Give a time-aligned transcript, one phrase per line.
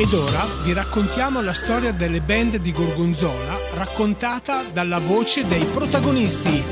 [0.00, 6.64] Ed ora vi raccontiamo la storia delle band di Gorgonzola raccontata dalla voce dei protagonisti.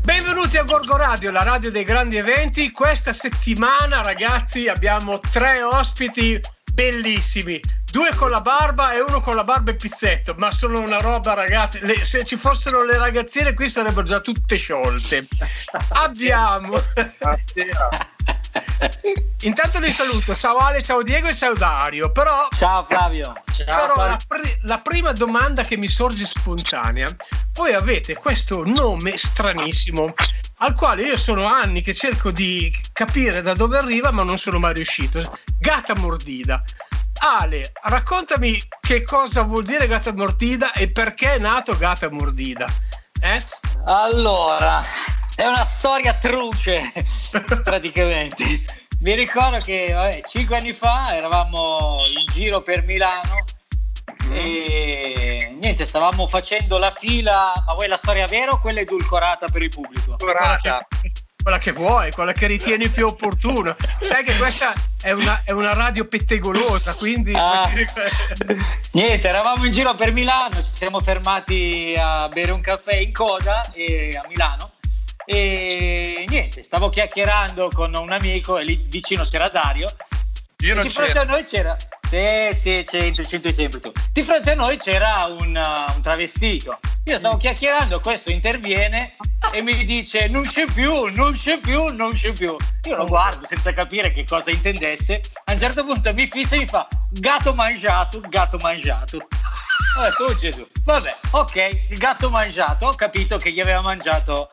[0.00, 2.70] Benvenuti a Gorgo Radio, la radio dei grandi eventi.
[2.70, 6.40] Questa settimana, ragazzi, abbiamo tre ospiti
[6.72, 7.60] bellissimi.
[7.92, 11.34] Due con la barba e uno con la barba e pizzetto, ma sono una roba,
[11.34, 11.78] ragazzi.
[11.80, 15.28] Le, se ci fossero le ragazzine qui sarebbero già tutte sciolte.
[15.90, 16.82] Abbiamo.
[19.42, 22.10] Intanto li saluto, ciao Ale, ciao Diego e ciao Dario.
[22.12, 23.34] Però, ciao Flavio.
[23.52, 27.14] Ciao, però la, pr- la, prima domanda che mi sorge spontanea,
[27.52, 30.14] voi avete questo nome stranissimo
[30.58, 34.58] al quale io sono anni che cerco di capire da dove arriva ma non sono
[34.58, 35.30] mai riuscito.
[35.58, 36.64] Gata mordida.
[37.24, 42.66] Ale, raccontami che cosa vuol dire gata mordida e perché è nato gata mordida.
[43.20, 43.40] Eh?
[43.84, 44.82] Allora,
[45.36, 46.92] è una storia truce,
[47.62, 48.44] praticamente.
[48.98, 53.44] Mi ricordo che vabbè, cinque anni fa eravamo in giro per Milano
[54.24, 54.32] mm.
[54.32, 57.52] e niente, stavamo facendo la fila.
[57.64, 60.14] Ma vuoi la storia vera o quella edulcorata per il pubblico?
[60.14, 60.84] Edulcorata
[61.42, 63.76] quella che vuoi, quella che ritieni più opportuna.
[64.00, 67.32] Sai che questa è una, è una radio pettegolosa, quindi...
[67.34, 67.68] Ah,
[68.92, 73.70] niente, eravamo in giro per Milano, ci siamo fermati a bere un caffè in coda
[73.72, 74.72] e, a Milano
[75.24, 79.86] e niente, stavo chiacchierando con un amico e lì vicino c'era Dario.
[80.62, 81.76] Io non di fronte a noi c'era...
[82.08, 83.90] Sì, sì, c'entri, c'entri sempre tu.
[84.12, 86.78] Di fronte a noi c'era un, uh, un travestito.
[87.04, 89.16] Io stavo chiacchierando, questo interviene
[89.52, 92.54] e mi dice non c'è più, non c'è più, non c'è più.
[92.84, 95.20] Io lo guardo senza capire che cosa intendesse.
[95.46, 99.16] A un certo punto mi fissa e mi fa gatto mangiato, gatto mangiato.
[99.98, 104.50] Ho detto, oh Gesù, vabbè, ok, il gatto mangiato, ho capito che gli aveva mangiato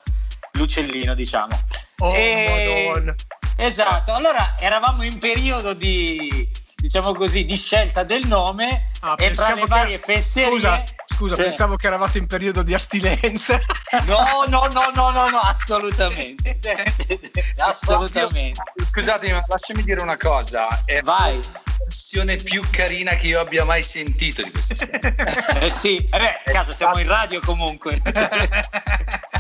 [0.54, 1.62] l'uccellino, diciamo.
[2.00, 2.90] Oh, e...
[2.94, 3.16] Madonna.
[3.60, 9.54] Esatto, allora eravamo in periodo di, diciamo così, di scelta del nome ah, e tra
[9.54, 10.14] le varie che...
[10.14, 10.52] fesserie...
[10.52, 11.42] Scusa, scusa sì.
[11.42, 13.60] pensavo che eravate in periodo di astinenza.
[14.06, 16.58] No, no, no, no, no, no assolutamente.
[17.58, 18.62] assolutamente.
[18.86, 20.84] Scusatemi, ma lasciami dire una cosa.
[20.86, 21.36] È Vai.
[21.36, 25.16] la versione più carina che io abbia mai sentito di questa serie.
[25.60, 28.02] eh sì, beh, caso siamo in radio comunque.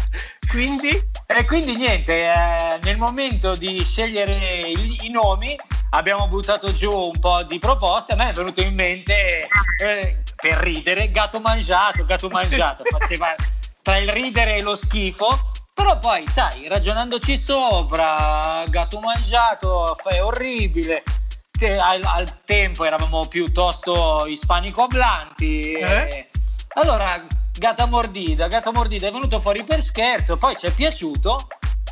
[0.50, 0.90] quindi?
[1.26, 5.56] E quindi niente, eh, nel momento di scegliere i, i, nomi
[5.92, 9.48] abbiamo buttato giù un po' di proposte, a me è venuto in mente
[9.78, 13.36] eh, per ridere gatto mangiato, gatto mangiato, faceva
[13.84, 15.40] tra il ridere e lo schifo,
[15.74, 21.04] però poi sai, ragionandoci sopra, gatto mangiato è orribile,
[21.62, 25.74] al, al, tempo eravamo piuttosto ispanico-ablanti.
[25.74, 26.30] Eh?
[26.74, 27.26] Allora
[27.60, 31.50] Gata Mordida, Gata Mordida è venuto fuori per scherzo, poi ci è piaciuto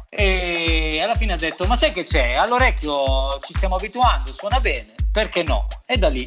[0.07, 2.35] e alla fine ha detto ma sai che c'è?
[2.35, 5.67] All'orecchio ci stiamo abituando, suona bene, perché no?
[5.85, 6.25] E da lì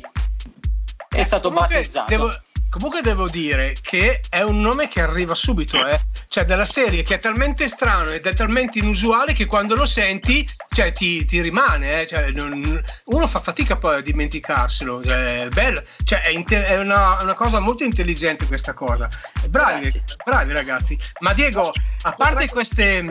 [1.08, 2.10] è eh, stato battezzato.
[2.10, 2.30] Devo,
[2.70, 6.00] comunque devo dire che è un nome che arriva subito, eh?
[6.28, 10.48] cioè della serie che è talmente strano ed è talmente inusuale che quando lo senti
[10.68, 12.06] cioè, ti, ti, rimane, eh?
[12.06, 17.18] cioè, non, uno fa fatica poi a dimenticarselo, è bello, cioè, è, inte- è una,
[17.20, 19.08] una, cosa molto intelligente questa cosa.
[19.48, 19.90] Bravi,
[20.24, 20.96] bravi ragazzi.
[21.18, 21.68] Ma Diego,
[22.02, 23.04] a parte queste...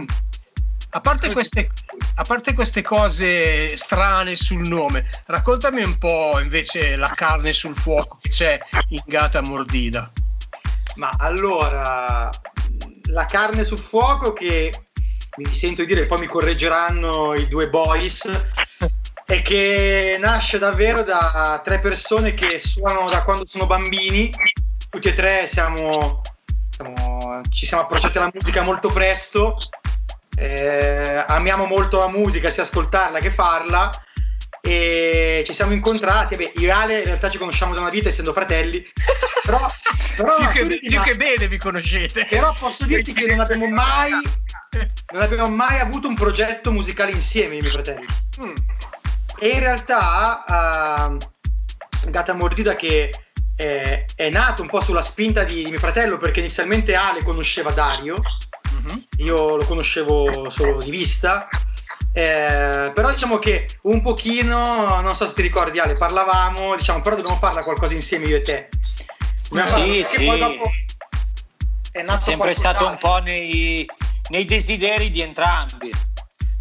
[0.92, 1.70] A parte, queste,
[2.16, 8.18] a parte, queste, cose strane sul nome, raccontami un po' invece la carne sul fuoco
[8.20, 10.12] che c'è in Gata Mordida.
[10.96, 12.30] Ma allora,
[13.12, 14.74] la carne sul fuoco che
[15.38, 18.28] mi sento dire, poi mi correggeranno i due boys,
[19.26, 24.34] è che nasce davvero da tre persone che suonano da quando sono bambini,
[24.90, 26.24] tutti e tre siamo,
[26.70, 29.58] siamo ci siamo approcciati alla musica molto presto,
[30.40, 33.92] eh, amiamo molto la musica, sia ascoltarla che farla
[34.62, 36.36] e ci siamo incontrati.
[36.36, 38.84] Beh, io e Ale in realtà ci conosciamo da una vita essendo fratelli,
[39.44, 39.70] però,
[40.16, 42.26] però più, che, più che bene vi conoscete.
[42.26, 44.12] Però posso dirti che non abbiamo mai
[45.12, 48.06] non abbiamo mai avuto un progetto musicale insieme, i miei fratelli.
[48.42, 48.56] Mm.
[49.40, 51.18] E in realtà uh,
[52.10, 53.10] Gata Mordida che
[53.56, 57.72] è, è, nato un po' sulla spinta di, di, mio fratello perché inizialmente Ale conosceva
[57.72, 58.22] Dario,
[58.90, 59.02] mm-hmm.
[59.18, 61.48] io lo conoscevo solo di vista.
[62.12, 67.16] Eh, però diciamo che un pochino, non so se ti ricordi Ale, parlavamo, diciamo, però
[67.16, 68.70] dobbiamo farla qualcosa insieme io e te.
[69.52, 70.26] Sì, sì.
[70.26, 70.72] Poi dopo
[71.92, 73.86] è nato sempre stato un po' nei,
[74.30, 75.92] nei desideri di entrambi.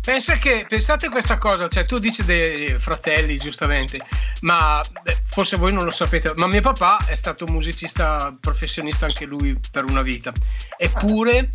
[0.01, 4.01] Pensa che, pensate questa cosa, cioè tu dici dei fratelli giustamente,
[4.41, 9.05] ma beh, forse voi non lo sapete, ma mio papà è stato un musicista professionista
[9.05, 10.33] anche lui per una vita,
[10.79, 11.51] eppure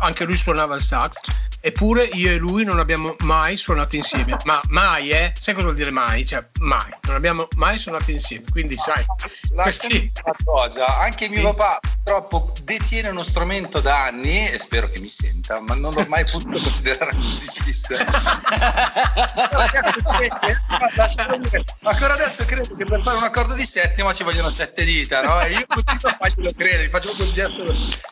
[0.00, 1.20] anche lui suonava il sax,
[1.66, 4.36] Eppure io e lui non abbiamo mai suonato insieme.
[4.44, 5.32] Ma mai, eh?
[5.40, 6.26] Sai cosa vuol dire mai?
[6.26, 6.90] Cioè, mai.
[7.06, 8.44] Non abbiamo mai suonato insieme.
[8.50, 9.02] Quindi, sai.
[9.50, 10.12] Questi...
[10.22, 11.44] una cosa, anche mio sì.
[11.44, 16.04] papà purtroppo detiene uno strumento da anni, e spero che mi senta, ma non l'ho
[16.06, 17.96] mai potuto considerare musicista.
[21.82, 25.40] Ancora adesso credo che per fare un accordo di settima ci vogliono sette dita, no?
[25.40, 25.64] E io
[26.36, 27.64] lo credo, gli faccio proprio il gesto.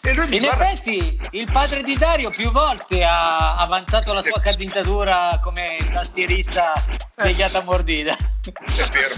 [0.08, 0.70] E lui mi In guarda...
[0.70, 6.72] effetti, il padre di Dario più volte ha avanzato la sua candidatura come tastierista
[7.14, 8.14] degliata mordida.
[8.14, 9.14] È vero.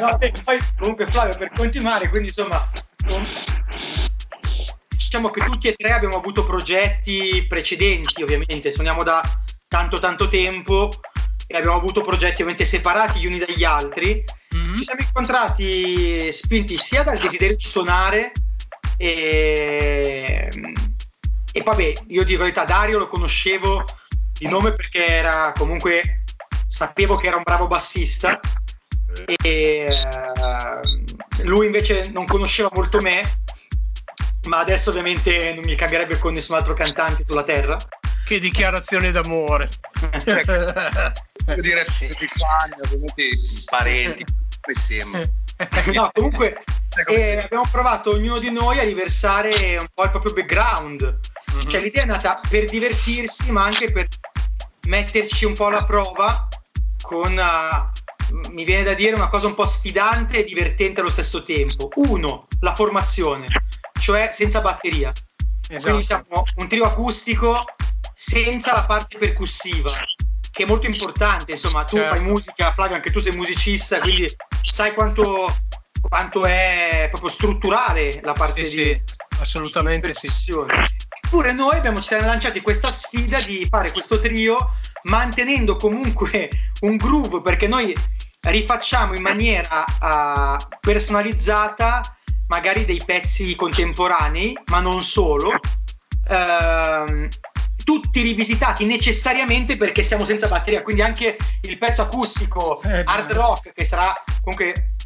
[0.00, 2.60] No, poi, comunque Flavio, per continuare, quindi insomma,
[4.88, 9.22] diciamo che tutti e tre abbiamo avuto progetti precedenti, ovviamente, suoniamo da
[9.68, 10.90] tanto tanto tempo
[11.46, 14.22] e abbiamo avuto progetti ovviamente separati gli uni dagli altri.
[14.54, 14.74] Mm-hmm.
[14.74, 18.32] Ci siamo incontrati spinti sia dal desiderio di suonare
[18.96, 20.48] e
[21.52, 23.84] e vabbè, io dico la verità, Dario lo conoscevo
[24.32, 26.24] di nome perché era comunque,
[26.66, 28.40] sapevo che era un bravo bassista
[29.42, 33.40] e uh, lui invece non conosceva molto me,
[34.46, 37.76] ma adesso ovviamente non mi cambierebbe con nessun altro cantante sulla terra.
[38.24, 39.68] Che dichiarazione d'amore.
[40.24, 45.20] Devo dire tutti i fan, ovviamente i parenti, come sembra.
[45.92, 46.58] No, comunque
[47.06, 51.20] eh, abbiamo provato ognuno di noi a riversare un po' il proprio background
[51.54, 51.68] Mm-hmm.
[51.68, 54.08] Cioè l'idea è nata per divertirsi, ma anche per
[54.86, 56.48] metterci un po' alla prova
[57.02, 61.42] con, uh, mi viene da dire, una cosa un po' sfidante e divertente allo stesso
[61.42, 61.90] tempo.
[61.96, 63.46] Uno, la formazione,
[64.00, 65.12] cioè senza batteria.
[65.68, 65.84] Esatto.
[65.84, 67.58] Quindi siamo un trio acustico
[68.14, 69.90] senza la parte percussiva,
[70.50, 71.52] che è molto importante.
[71.52, 72.16] Insomma, tu certo.
[72.16, 75.56] fai musica, Flavio, anche tu sei musicista, quindi sai quanto,
[76.00, 79.02] quanto è proprio strutturale la parte sì, di, sì,
[79.40, 80.54] assolutamente di sì.
[81.32, 84.74] Eppure noi abbiamo, ci siamo lanciati questa sfida di fare questo trio
[85.04, 86.50] mantenendo comunque
[86.80, 87.96] un groove perché noi
[88.40, 92.18] rifacciamo in maniera uh, personalizzata
[92.48, 95.58] magari dei pezzi contemporanei, ma non solo.
[96.28, 97.28] Uh,
[97.82, 103.72] tutti rivisitati necessariamente perché siamo senza batteria, quindi anche il pezzo acustico eh, hard rock
[103.72, 104.12] che sarà
[104.42, 104.96] comunque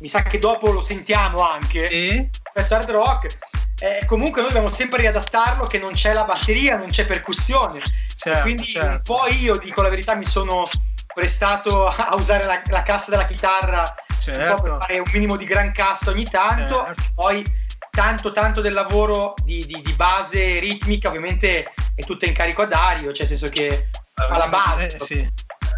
[0.00, 1.86] mi sa che dopo lo sentiamo anche.
[1.86, 2.14] Sì.
[2.16, 3.38] Il pezzo hard rock
[3.80, 7.82] eh, comunque noi dobbiamo sempre riadattarlo che non c'è la batteria, non c'è percussione.
[8.16, 8.88] Certo, quindi certo.
[8.88, 10.68] un po' io, dico la verità, mi sono
[11.14, 14.62] prestato a usare la, la cassa della chitarra certo.
[14.62, 16.84] per fare un minimo di gran cassa ogni tanto.
[16.84, 17.02] Certo.
[17.14, 17.44] Poi
[17.90, 22.66] tanto tanto del lavoro di, di, di, base ritmica ovviamente è tutto in carico a
[22.66, 24.86] Dario, cioè nel senso che alla base.
[24.86, 25.28] Eh, sì.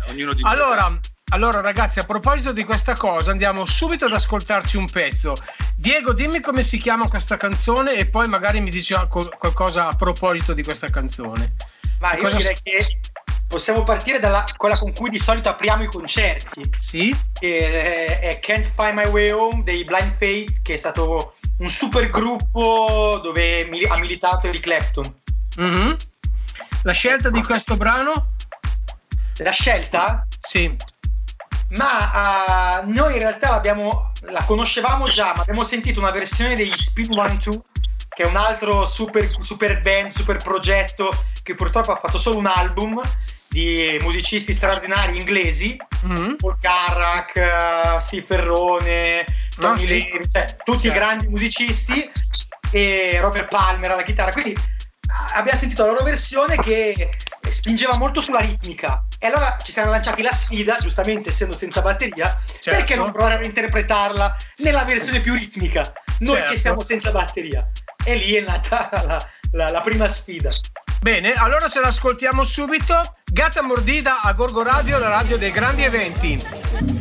[0.08, 0.98] Ognuno di allora,
[1.30, 5.36] allora ragazzi, a proposito di questa cosa, andiamo subito ad ascoltarci un pezzo.
[5.76, 10.54] Diego, dimmi come si chiama questa canzone e poi magari mi dici qualcosa a proposito
[10.54, 11.54] di questa canzone.
[12.00, 12.36] Ma io cosa...
[12.36, 12.98] direi che
[13.46, 16.68] possiamo partire da quella con cui di solito apriamo i concerti.
[16.80, 17.16] Sì.
[17.32, 22.10] Che è Can't Find My Way Home dei Blind Faith, che è stato un super
[22.10, 25.14] gruppo dove ha militato Eric Clapton.
[25.60, 25.92] Mm-hmm.
[26.82, 28.32] La scelta di questo brano?
[29.36, 30.26] La scelta?
[30.40, 30.76] Sì
[31.70, 33.62] ma uh, noi in realtà
[34.22, 37.60] la conoscevamo già, ma abbiamo sentito una versione degli Speed One 2
[38.08, 41.10] che è un altro super, super band, super progetto
[41.42, 43.00] che purtroppo ha fatto solo un album
[43.50, 46.34] di musicisti straordinari inglesi, mm-hmm.
[46.34, 49.24] Paul Carrack, uh, Steve Ferrone,
[49.56, 50.30] Tony no, sì.
[50.30, 50.98] cioè, tutti certo.
[50.98, 52.10] grandi musicisti
[52.72, 54.32] e Robert Palmer alla chitarra.
[54.32, 54.56] Quindi
[55.34, 57.10] abbiamo sentito la loro versione che
[57.48, 62.38] spingeva molto sulla ritmica e allora ci siamo lanciati la sfida, giustamente essendo senza batteria,
[62.58, 62.70] certo.
[62.70, 66.50] perché non provare a interpretarla nella versione più ritmica, noi certo.
[66.52, 67.68] che siamo senza batteria.
[68.02, 70.48] E lì è nata la, la, la prima sfida.
[71.02, 73.16] Bene, allora ce l'ascoltiamo subito.
[73.26, 76.99] Gatta Mordida a Gorgo Radio, la radio dei grandi eventi.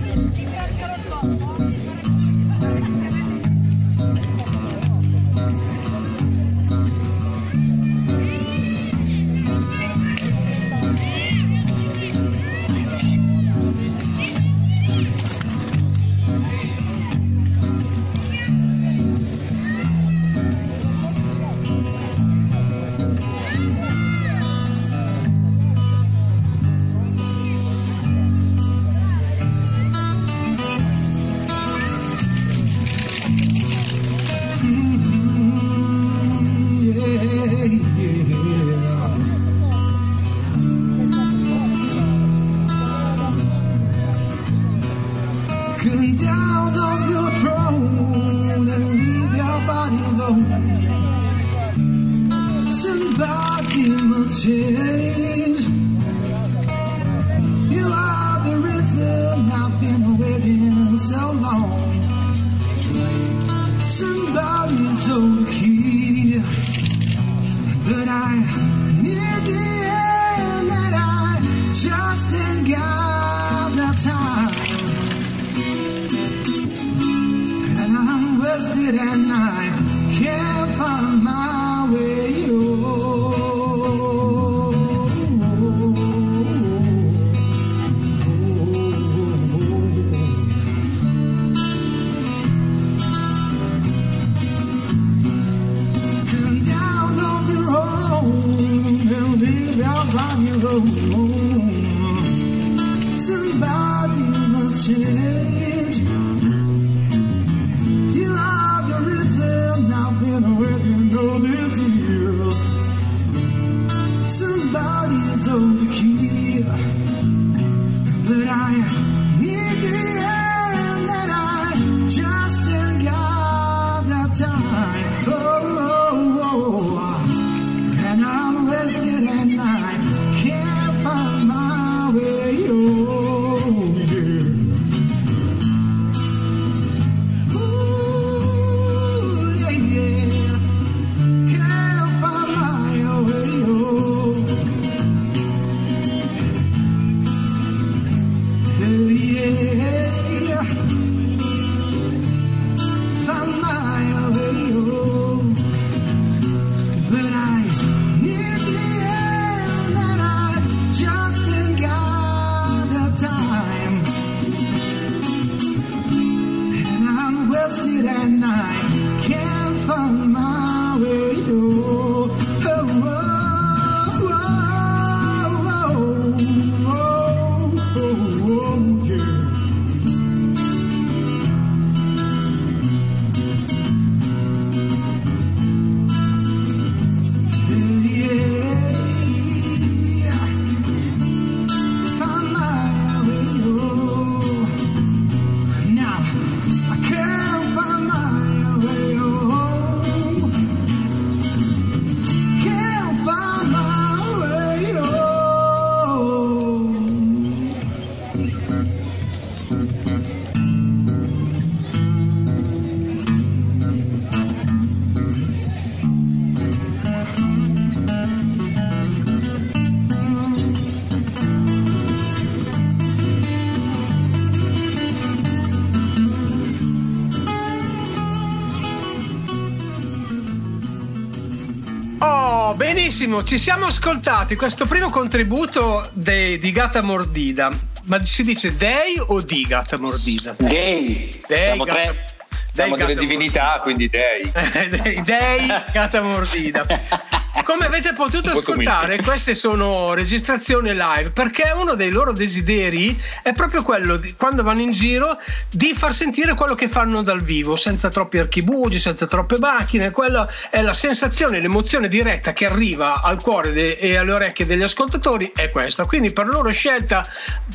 [233.19, 237.69] Benissimo, ci siamo ascoltati questo primo contributo de- di Gata Mordida.
[238.03, 240.55] Ma si dice Dei o di Gata Mordida?
[240.57, 242.25] Dei, Dei, siamo Gata- tre.
[242.71, 244.49] Siamo Dei, delle Gata divinità, quindi dei.
[244.89, 246.85] Dei, dei Gata Mordida.
[247.69, 253.83] Come avete potuto ascoltare, queste sono registrazioni live perché uno dei loro desideri è proprio
[253.83, 255.37] quello di, quando vanno in giro
[255.69, 260.09] di far sentire quello che fanno dal vivo, senza troppi archibugi, senza troppe macchine.
[260.09, 264.81] Quella è la sensazione, l'emozione diretta che arriva al cuore de- e alle orecchie degli
[264.81, 265.51] ascoltatori.
[265.53, 266.05] È questa.
[266.05, 267.23] Quindi, per loro scelta,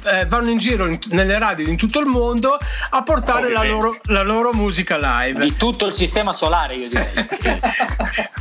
[0.07, 2.59] eh, vanno in giro in- nelle radio in tutto il mondo
[2.91, 5.39] a portare la loro, la loro musica live.
[5.39, 7.13] Di tutto il sistema solare, io direi.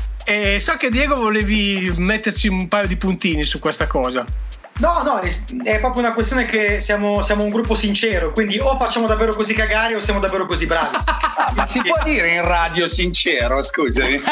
[0.25, 4.25] E so che Diego volevi metterci un paio di puntini su questa cosa.
[4.77, 5.29] No, no, è,
[5.63, 9.53] è proprio una questione che siamo, siamo un gruppo sincero, quindi o facciamo davvero così
[9.53, 10.97] cagare o siamo davvero così bravi.
[11.53, 14.19] Ma si può dire in radio sincero, scusami.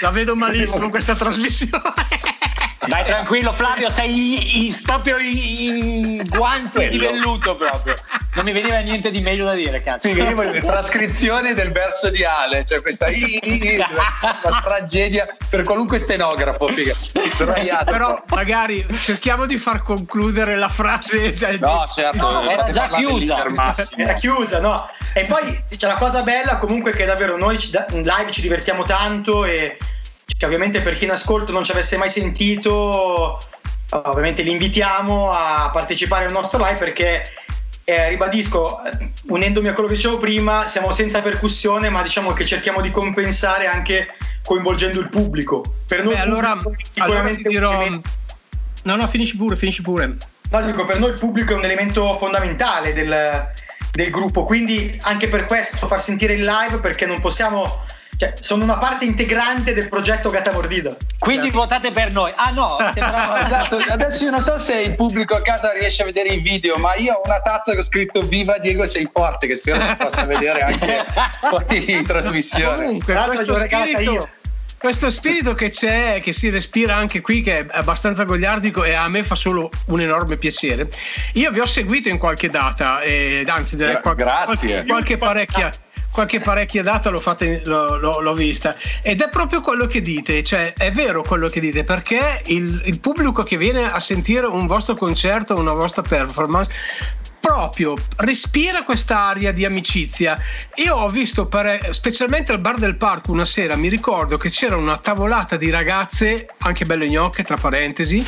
[0.00, 1.82] La vedo malissimo questa trasmissione.
[2.86, 7.12] Dai tranquillo Flavio, sei in- proprio in, in guanti di Quello.
[7.12, 7.94] velluto proprio.
[8.34, 10.08] Non mi veniva niente di meglio da dire, cazzo.
[10.08, 15.62] Sì, io voglio trascrizione del verso di Ale, cioè questa i- i- la tragedia per
[15.62, 16.66] qualunque stenografo.
[16.68, 16.94] figa.
[16.94, 17.90] Sdraiato.
[17.92, 21.34] Però magari cerchiamo di far concludere la frase.
[21.34, 23.44] Cioè, No, certo, No, era già chiusa.
[23.96, 24.88] Era chiusa, no?
[25.12, 28.82] E poi c'è la cosa bella comunque che davvero noi ci- in live ci divertiamo
[28.84, 29.76] tanto e
[30.26, 33.40] cioè, ovviamente per chi in ascolto non ci avesse mai sentito,
[33.90, 37.22] ovviamente li invitiamo a partecipare al nostro live perché
[37.84, 42.44] eh, ribadisco, eh, unendomi a quello che dicevo prima, siamo senza percussione, ma diciamo che
[42.44, 44.08] cerchiamo di compensare anche
[44.42, 45.62] coinvolgendo il pubblico.
[45.86, 48.00] Per noi Beh, allora, allora sicuramente ti dirò.
[48.84, 50.16] No, no, finisci pure, finisci pure.
[50.50, 53.52] No, dico, per noi il pubblico è un elemento fondamentale del,
[53.92, 57.82] del gruppo, quindi anche per questo far sentire il live perché non possiamo
[58.16, 60.96] cioè, sono una parte integrante del progetto Gatta Mordida.
[61.18, 62.32] Quindi votate per noi.
[62.34, 66.04] Ah no, sembrava Esatto, adesso io non so se il pubblico a casa riesce a
[66.04, 69.46] vedere i video, ma io ho una tazza che ho scritto Viva Diego sei forte,
[69.46, 71.04] che spero si possa vedere anche
[71.50, 72.76] poi in trasmissione.
[72.84, 74.28] Comunque, questo spirito, io.
[74.78, 79.08] questo spirito che c'è, che si respira anche qui, che è abbastanza gogliardico e a
[79.08, 80.88] me fa solo un enorme piacere.
[81.34, 84.68] Io vi ho seguito in qualche data, eh, anzi direi Gra- qual- grazie.
[84.68, 85.72] qualche, qualche parecchia.
[86.14, 88.76] Qualche parecchia data l'ho, fatta l'ho, l'ho- l'ho vista.
[89.02, 93.00] Ed è proprio quello che dite, cioè è vero quello che dite perché il, il
[93.00, 96.70] pubblico che viene a sentire un vostro concerto, una vostra performance
[97.48, 100.34] proprio respira quest'aria di amicizia.
[100.76, 104.76] Io ho visto, pare- specialmente al bar del parco, una sera mi ricordo che c'era
[104.76, 108.24] una tavolata di ragazze, anche belle gnocche, tra parentesi,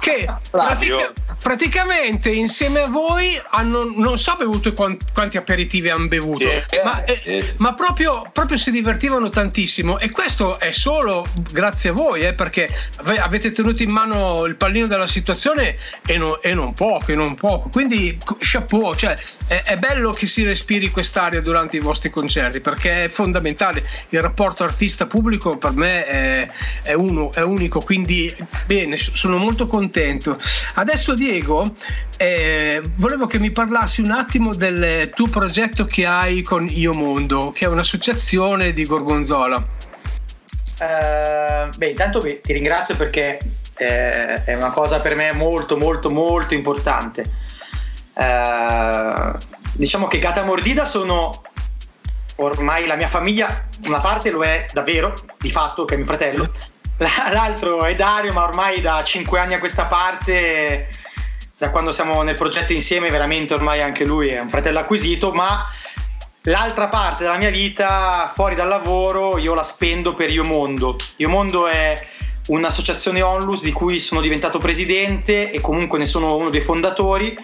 [0.00, 6.44] che pratica- praticamente insieme a voi hanno, non so bevuto quan- quanti aperitivi hanno bevuto,
[6.44, 7.56] Sì, ma, eh, sì, sì.
[7.58, 9.98] ma proprio, proprio si divertivano tantissimo.
[9.98, 12.66] E questo è solo grazie a voi, eh, perché
[12.96, 17.14] ave- avete tenuto in mano il pallino della situazione e, no- e non poco, e
[17.14, 17.68] non poco.
[17.68, 18.16] Quindi
[18.54, 23.08] chapeau, cioè, è, è bello che si respiri quest'aria durante i vostri concerti perché è
[23.08, 23.82] fondamentale.
[24.10, 26.48] Il rapporto artista-pubblico per me è,
[26.82, 28.34] è uno, è unico, quindi
[28.66, 30.38] bene, sono molto contento.
[30.74, 31.74] Adesso Diego,
[32.16, 37.50] eh, volevo che mi parlassi un attimo del tuo progetto che hai con Io Mondo,
[37.52, 39.82] che è un'associazione di Gorgonzola.
[40.80, 43.38] Eh, beh, intanto ti ringrazio perché
[43.76, 47.42] eh, è una cosa per me molto, molto, molto importante.
[48.14, 49.32] Eh,
[49.72, 51.42] diciamo che Gata Mordida sono
[52.36, 56.50] ormai la mia famiglia, una parte lo è davvero, di fatto, che è mio fratello,
[56.98, 60.88] La- l'altro è Dario, ma ormai da 5 anni a questa parte,
[61.58, 65.68] da quando siamo nel progetto insieme, veramente ormai anche lui è un fratello acquisito, ma
[66.48, 70.94] L'altra parte della mia vita, fuori dal lavoro, io la spendo per Io Mondo.
[71.16, 71.98] Io Mondo è
[72.46, 77.36] un'associazione onlus di cui sono diventato presidente e comunque ne sono uno dei fondatori.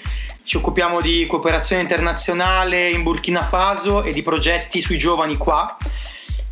[0.43, 5.77] Ci occupiamo di cooperazione internazionale in Burkina Faso e di progetti sui giovani qua.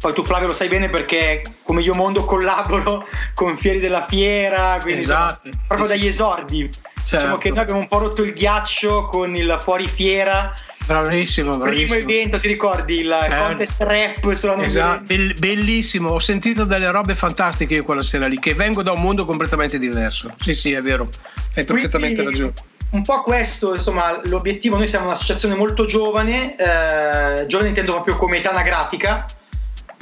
[0.00, 4.78] Poi tu Flavio lo sai bene perché come Io Mondo collaboro con Fieri della Fiera,
[4.80, 5.48] quindi Esatto.
[5.66, 6.68] proprio dagli esordi.
[7.02, 7.38] Diciamo Certo.
[7.38, 10.52] che noi abbiamo un po' rotto il ghiaccio con il Fuori Fiera
[10.87, 11.98] Bravissimo, primo bravissimo.
[12.00, 13.42] evento, ti ricordi il Certo.
[13.44, 18.54] contest rap sulla Esatto, bellissimo, ho sentito delle robe fantastiche io quella sera lì, che
[18.54, 20.32] vengo da un mondo completamente diverso.
[20.40, 21.08] Sì, sì, è vero,
[21.56, 22.52] hai perfettamente Quindi, ragione.
[22.90, 28.38] Un po' questo, insomma, l'obiettivo, noi siamo un'associazione molto giovane, eh, giovane intendo proprio come
[28.38, 29.26] età anagrafica,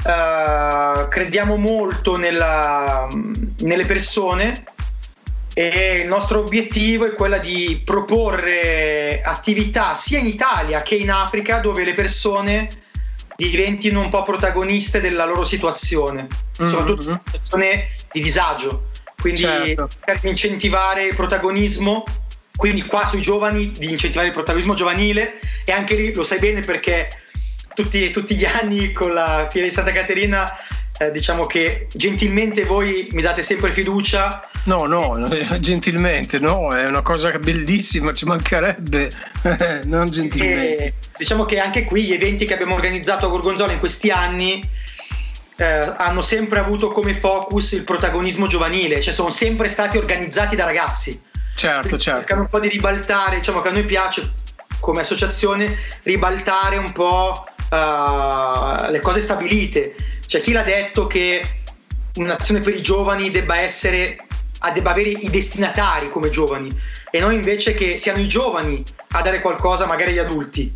[0.06, 3.08] eh, crediamo molto nella-
[3.60, 4.64] nelle persone
[5.54, 11.58] e il nostro obiettivo è quello di proporre attività sia in Italia che in Africa
[11.58, 12.68] dove le persone
[13.36, 16.26] diventino un po' protagoniste della loro situazione,
[16.58, 16.66] Mhm.
[16.66, 18.88] soprattutto in una situazione di disagio.
[19.20, 19.88] Quindi Certo.
[20.04, 22.04] per incentivare il protagonismo,
[22.54, 26.60] quindi qua sui giovani di incentivare il protagonismo giovanile e anche lì lo sai bene
[26.60, 27.08] perché
[27.76, 30.50] tutti, tutti gli anni con la Fiera di Santa Caterina
[30.98, 35.28] eh, diciamo che gentilmente voi mi date sempre fiducia No, no,
[35.60, 39.10] gentilmente, no, è una cosa bellissima, ci mancherebbe,
[39.86, 40.76] non gentilmente.
[40.76, 44.60] E diciamo che anche qui gli eventi che abbiamo organizzato a Gorgonzola in questi anni
[45.56, 45.64] eh,
[45.96, 51.20] hanno sempre avuto come focus il protagonismo giovanile, cioè sono sempre stati organizzati da ragazzi.
[51.54, 52.18] Certo, Quindi certo.
[52.18, 54.32] Cercano un po' di ribaltare, diciamo che a noi piace
[54.80, 59.94] come associazione ribaltare un po' eh, le cose stabilite.
[60.26, 61.42] C'è chi l'ha detto che
[62.14, 64.18] un'azione per i giovani debba essere
[64.72, 66.68] debba avere i destinatari come giovani
[67.10, 70.74] e noi invece che siano i giovani a dare qualcosa magari agli adulti.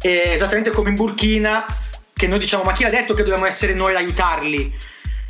[0.00, 1.64] E esattamente come in Burkina
[2.12, 4.74] che noi diciamo ma chi l'ha detto che dobbiamo essere noi ad aiutarli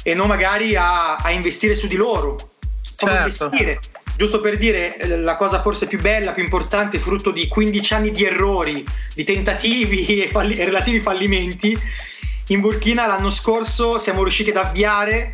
[0.03, 2.51] e non magari a, a investire su di loro.
[2.96, 3.16] Certo.
[3.16, 3.79] investire.
[4.21, 8.11] Giusto per dire eh, la cosa forse più bella, più importante, frutto di 15 anni
[8.11, 11.75] di errori, di tentativi e, falli- e relativi fallimenti,
[12.49, 15.33] in Burkina l'anno scorso siamo riusciti ad avviare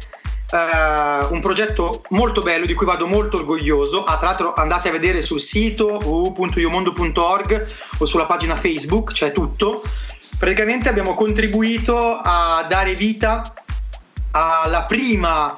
[0.53, 4.05] eh, un progetto molto bello di cui vado molto orgoglioso.
[4.05, 7.66] Ah, tra l'altro andate a vedere sul sito www.iomondo.org
[7.99, 9.83] o sulla pagina Facebook, c'è tutto.
[10.38, 13.53] Praticamente abbiamo contribuito a dare vita
[14.31, 15.57] alla prima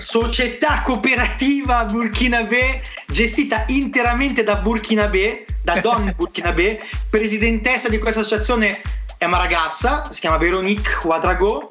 [0.00, 6.80] società cooperativa burkinabè gestita interamente da burkinabè, da donne burkinabè.
[7.08, 8.80] Presidentessa di questa associazione
[9.18, 11.70] è una ragazza, si chiama Veronique Ouadrago.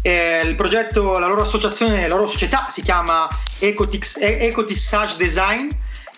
[0.00, 3.26] Eh, il progetto, la loro associazione, la loro società si chiama
[3.60, 5.68] Ecotix, Ecotissage Design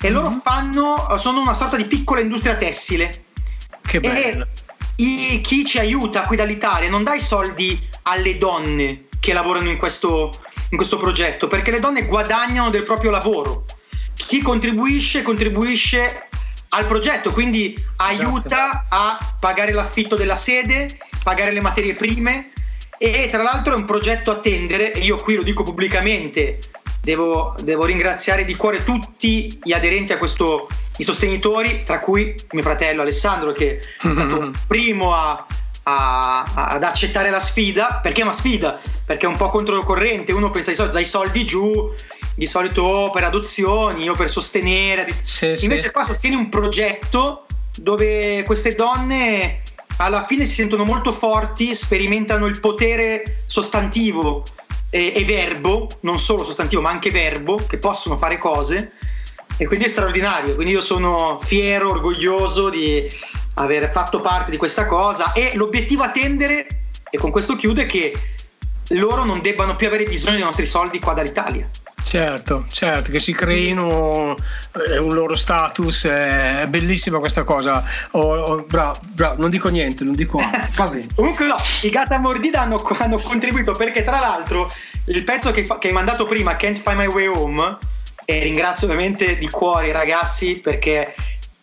[0.01, 3.25] e loro fanno, sono una sorta di piccola industria tessile
[3.81, 4.45] Che bello.
[4.45, 4.47] e
[4.97, 9.77] i- chi ci aiuta qui dall'Italia non dà i soldi alle donne che lavorano in
[9.77, 10.31] questo,
[10.71, 13.65] in questo progetto, perché le donne guadagnano del proprio lavoro.
[14.15, 16.29] Chi contribuisce, contribuisce
[16.69, 22.53] al progetto, quindi aiuta a pagare l'affitto della sede, pagare le materie prime
[22.99, 26.61] e tra l'altro è un progetto a tendere, e io qui lo dico pubblicamente,
[27.03, 32.63] devo, devo ringraziare di cuore tutti gli aderenti a questo, i sostenitori, tra cui mio
[32.63, 35.45] fratello Alessandro che è stato primo a,
[35.89, 40.51] a- ad accettare la sfida, perché è una sfida, perché è un po' controcorrente, uno
[40.51, 41.93] pensa di solito dai soldi giù,
[42.35, 45.65] di solito o per adozioni o per sostenere, Sì, sì.
[45.65, 47.47] invece qua sostieni un progetto
[47.77, 49.63] dove queste donne
[49.99, 54.45] alla fine si sentono molto forti, sperimentano il potere sostantivo
[54.91, 58.93] e, e verbo, non solo sostantivo ma anche verbo, che possono fare cose
[59.57, 60.55] e quindi è straordinario.
[60.55, 63.09] Quindi io sono fiero, orgoglioso di
[63.59, 66.67] aver fatto parte di questa cosa e l'obiettivo a tendere,
[67.09, 68.13] e con questo chiude, è che
[68.91, 71.69] loro non debbano più avere bisogno dei nostri soldi qua dall'Italia.
[72.03, 74.37] Certo, certo, che si creino
[74.89, 77.83] eh, un loro status, è bellissima questa cosa.
[78.13, 81.03] Oh, oh, bravo, bravo, non dico niente, non dico altro.
[81.17, 84.71] Comunque no, i Gata Mordida hanno, hanno contribuito perché tra l'altro
[85.07, 87.79] il pezzo che, che hai mandato prima, Can't Find My Way Home,
[88.25, 91.15] e ringrazio ovviamente di cuore i ragazzi perché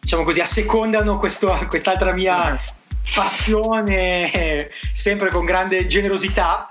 [0.04, 2.60] diciamo così assecondano questo- quest'altra mia
[3.16, 6.70] passione eh, sempre con grande generosità.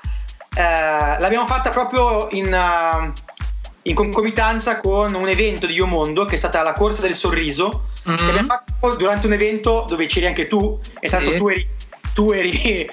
[0.55, 3.12] Eh, l'abbiamo fatta proprio in, eh,
[3.85, 7.87] in concomitanza con un evento di Io Mondo che è stata la corsa del sorriso
[8.05, 8.16] Mhm.
[8.16, 11.14] che abbiamo fatto durante un evento dove c'eri anche tu e Sì.
[11.14, 11.66] tanto tu eri,
[12.12, 12.88] tu eri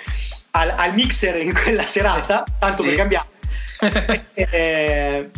[0.51, 2.89] al, al mixer in quella serata tanto Sì.
[2.89, 3.27] per cambiare
[4.33, 5.29] Eh,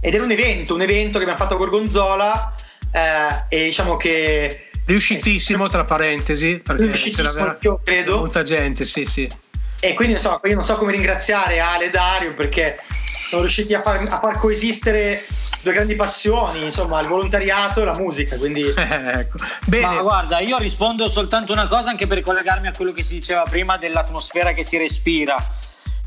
[0.00, 2.54] ed era un evento un evento che abbiamo fatto a Gorgonzola
[2.92, 8.18] eh, e diciamo che Riuscitissimo, tra parentesi, perché Riuscitissimo, io credo.
[8.18, 9.30] molta gente, sì, sì.
[9.78, 12.78] E quindi insomma, io non so come ringraziare Ale e Dario perché
[13.10, 15.24] sono riusciti a far, a far coesistere
[15.62, 18.36] due grandi passioni, insomma, il volontariato e la musica.
[18.36, 19.38] Quindi ecco.
[19.66, 23.14] Bene, Ma guarda, io rispondo soltanto una cosa anche per collegarmi a quello che si
[23.14, 25.36] diceva prima dell'atmosfera che si respira.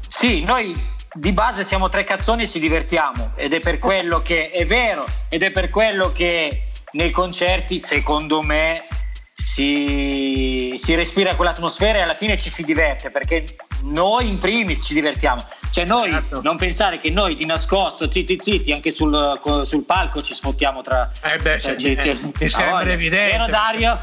[0.08, 0.74] Sì, noi
[1.14, 5.06] di base siamo tre cazzoni e ci divertiamo ed è per quello che è vero
[5.30, 6.62] ed è per quello che
[6.96, 8.88] nei concerti, secondo me,
[9.34, 13.44] si, si respira quell'atmosfera e alla fine ci si diverte perché
[13.84, 15.42] noi in primis ci divertiamo.
[15.72, 16.42] Cioè noi Certo.
[16.42, 21.12] non pensare che noi di nascosto, zitti zitti, anche sul, sul palco ci sfottiamo tra...
[21.22, 23.38] Eh beh, cioè, sì, ci- eh, ci- mi sembra evidente.
[23.38, 24.00] Vero Dario?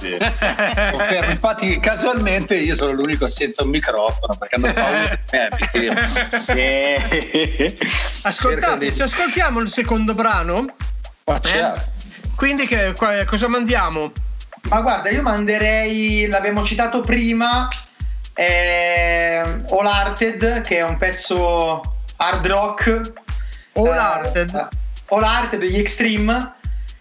[0.90, 1.30] Confermo.
[1.32, 5.90] Infatti, casualmente io sono l'unico senza un microfono perché hanno paura di.
[6.42, 7.78] Sì.
[8.22, 10.74] Ascoltate, ci ascoltiamo il secondo brano?
[11.24, 11.90] Ma certo.
[12.36, 12.94] Quindi che,
[13.26, 14.12] cosa mandiamo?
[14.68, 17.68] Ma guarda, io manderei, l'abbiamo citato prima,
[18.34, 19.38] eh,
[19.70, 21.80] All Hearted, che è un pezzo
[22.16, 23.12] hard rock.
[23.74, 24.68] All eh, Hearted?
[25.08, 26.52] All Hearted degli Extreme.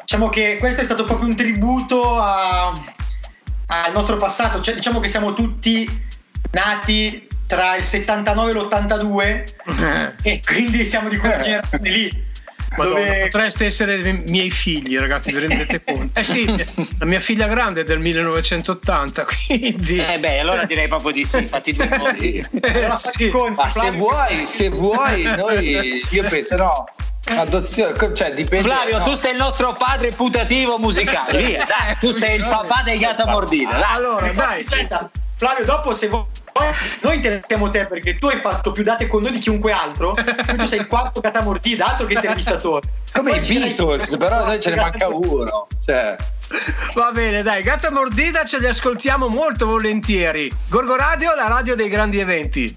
[0.01, 2.69] Diciamo che questo è stato proprio un tributo a-
[3.67, 4.59] al nostro passato.
[4.59, 5.87] Cioè, diciamo che siamo tutti
[6.51, 12.29] nati tra il 79 e l'82 Eh, e quindi siamo di quella generazione lì.
[12.77, 16.19] Madonna, dove potreste essere i miei figli, ragazzi, vi rendete conto?
[16.19, 16.45] Eh sì,
[16.99, 19.97] la mia figlia grande è del 1980, quindi...
[19.97, 22.47] Eh beh, allora direi proprio di sì, fatti due conti.
[22.61, 23.31] Eh, sì.
[23.55, 26.85] Ma se vuoi, se vuoi, noi, io penso no.
[27.25, 28.67] Adozione, cioè dipende.
[28.67, 29.03] Flavio, no.
[29.03, 33.25] tu sei il nostro padre putativo musicale, via, dai, tu sei il papà dei Gata
[33.27, 33.83] Mordida, dai.
[33.95, 35.09] Allora, dai, Aspetta,
[35.41, 36.23] Flavio, dopo se vuoi,
[37.01, 40.13] noi intervistiamo te perché tu hai fatto più date con noi di chiunque altro.
[40.13, 42.87] quindi tu sei il quarto catamordida, altro che intervistatore.
[43.11, 45.65] Come i Poi Beatles, però noi ce ne manca uno.
[45.83, 46.15] Cioè,
[46.93, 50.47] va bene, dai, Gatta Mordida ce li ascoltiamo molto volentieri.
[50.69, 52.75] Gorgo Radio, la radio dei grandi eventi.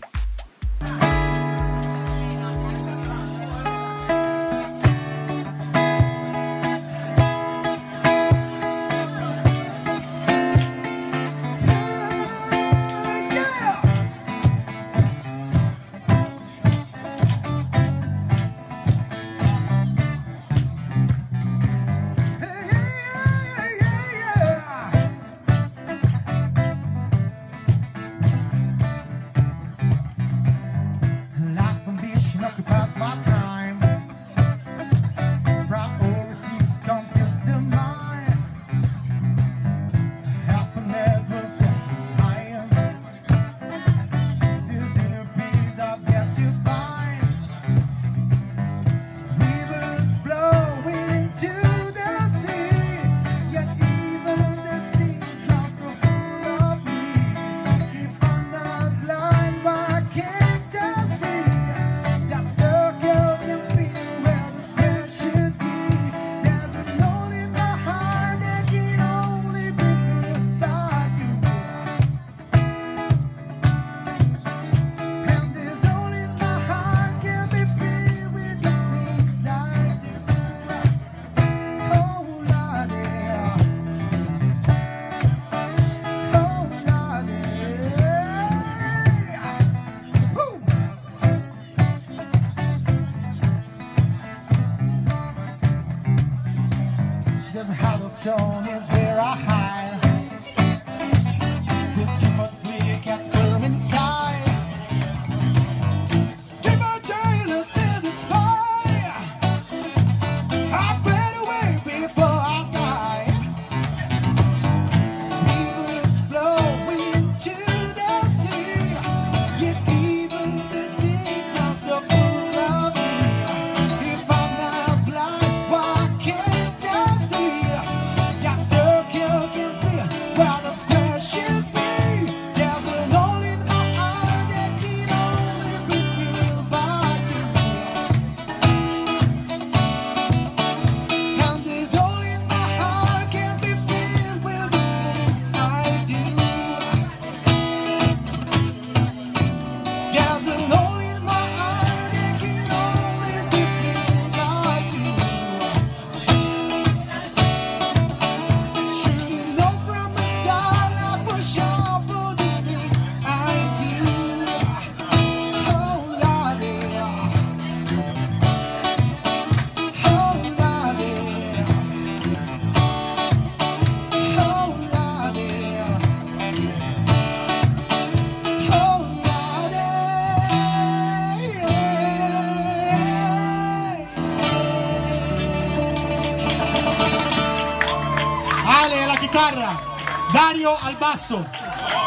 [191.24, 191.63] Diego al basso.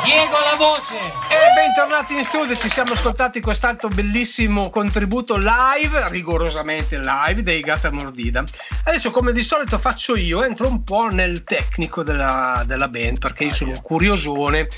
[0.08, 0.96] Diego alla voce.
[0.96, 7.92] E bentornati in studio, ci siamo ascoltati quest'altro bellissimo contributo live, rigorosamente live, dei Gata
[7.92, 8.42] Mordida.
[8.86, 13.44] Adesso come di solito faccio io, entro un po' nel tecnico della, della band perché
[13.44, 14.70] io sono curiosone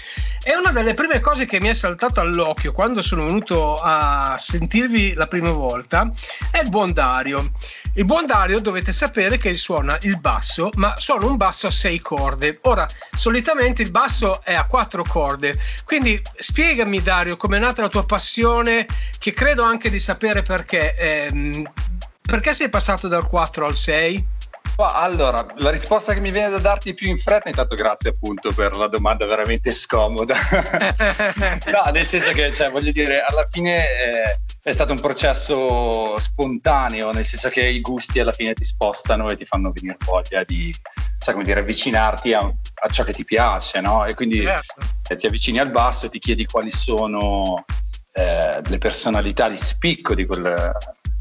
[0.41, 5.13] e una delle prime cose che mi è saltato all'occhio quando sono venuto a sentirvi
[5.13, 6.11] la prima volta
[6.49, 7.51] è il buon Dario.
[7.95, 11.99] Il buon Dario dovete sapere che suona il basso, ma suona un basso a sei
[11.99, 12.59] corde.
[12.61, 15.18] Ora, solitamente il basso è a quattro corde,
[15.85, 18.85] quindi spiegami Dario com'è nata la tua passione,
[19.17, 20.95] che credo anche di sapere perché.
[20.95, 21.71] Ehm,
[22.21, 24.27] perché sei passato dal 4 al 6?
[24.77, 28.53] Ma Allora, la risposta che mi viene da darti più in fretta, intanto grazie appunto
[28.53, 30.35] per la domanda veramente scomoda.
[31.65, 37.11] no, nel senso che, cioè, voglio dire, alla fine eh, è stato un processo spontaneo,
[37.11, 40.73] nel senso che i gusti alla fine ti spostano e ti fanno venire voglia di,
[41.17, 44.05] sai come dire, avvicinarti a, a ciò che ti piace, no?
[44.05, 45.15] E quindi Certo.
[45.15, 47.63] ti avvicini al basso e ti chiedi quali sono
[48.13, 50.71] eh, le personalità di spicco di, quel-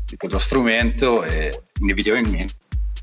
[0.04, 2.54] di quello strumento e inevitabilmente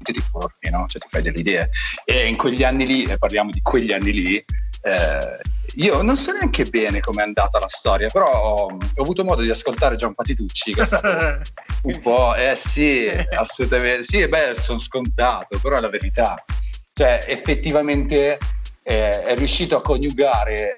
[0.03, 0.85] ti formi, no?
[0.87, 1.69] cioè ti fai delle idee.
[2.03, 4.45] E in quegli anni lì, e parliamo di quegli anni lì,
[4.85, 5.39] eh,
[5.77, 9.49] io non so neanche bene com'è andata la storia, però ho, ho avuto modo di
[9.49, 11.07] ascoltare Gian Patitucci, che è stato
[11.83, 16.43] un po', eh sì, assolutamente, sì, beh, sono scontato, però è la verità.
[16.93, 18.37] Cioè, effettivamente
[18.83, 20.77] eh, è riuscito a coniugare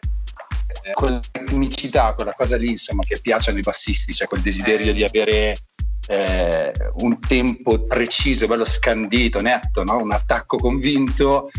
[0.82, 4.94] eh, quella tecnicità, quella cosa lì, insomma, che piacciono ai bassisti, cioè quel desiderio Eh.
[4.94, 5.56] di avere
[6.08, 9.98] eh, un tempo preciso, bello scandito, netto, no?
[9.98, 11.50] un attacco convinto,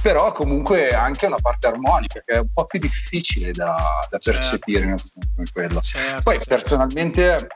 [0.00, 4.38] però comunque anche una parte armonica che è un po' più difficile da, da Certo.
[4.38, 5.80] percepire in una situazione come quello.
[5.80, 6.48] Certo, Poi certo.
[6.54, 7.48] personalmente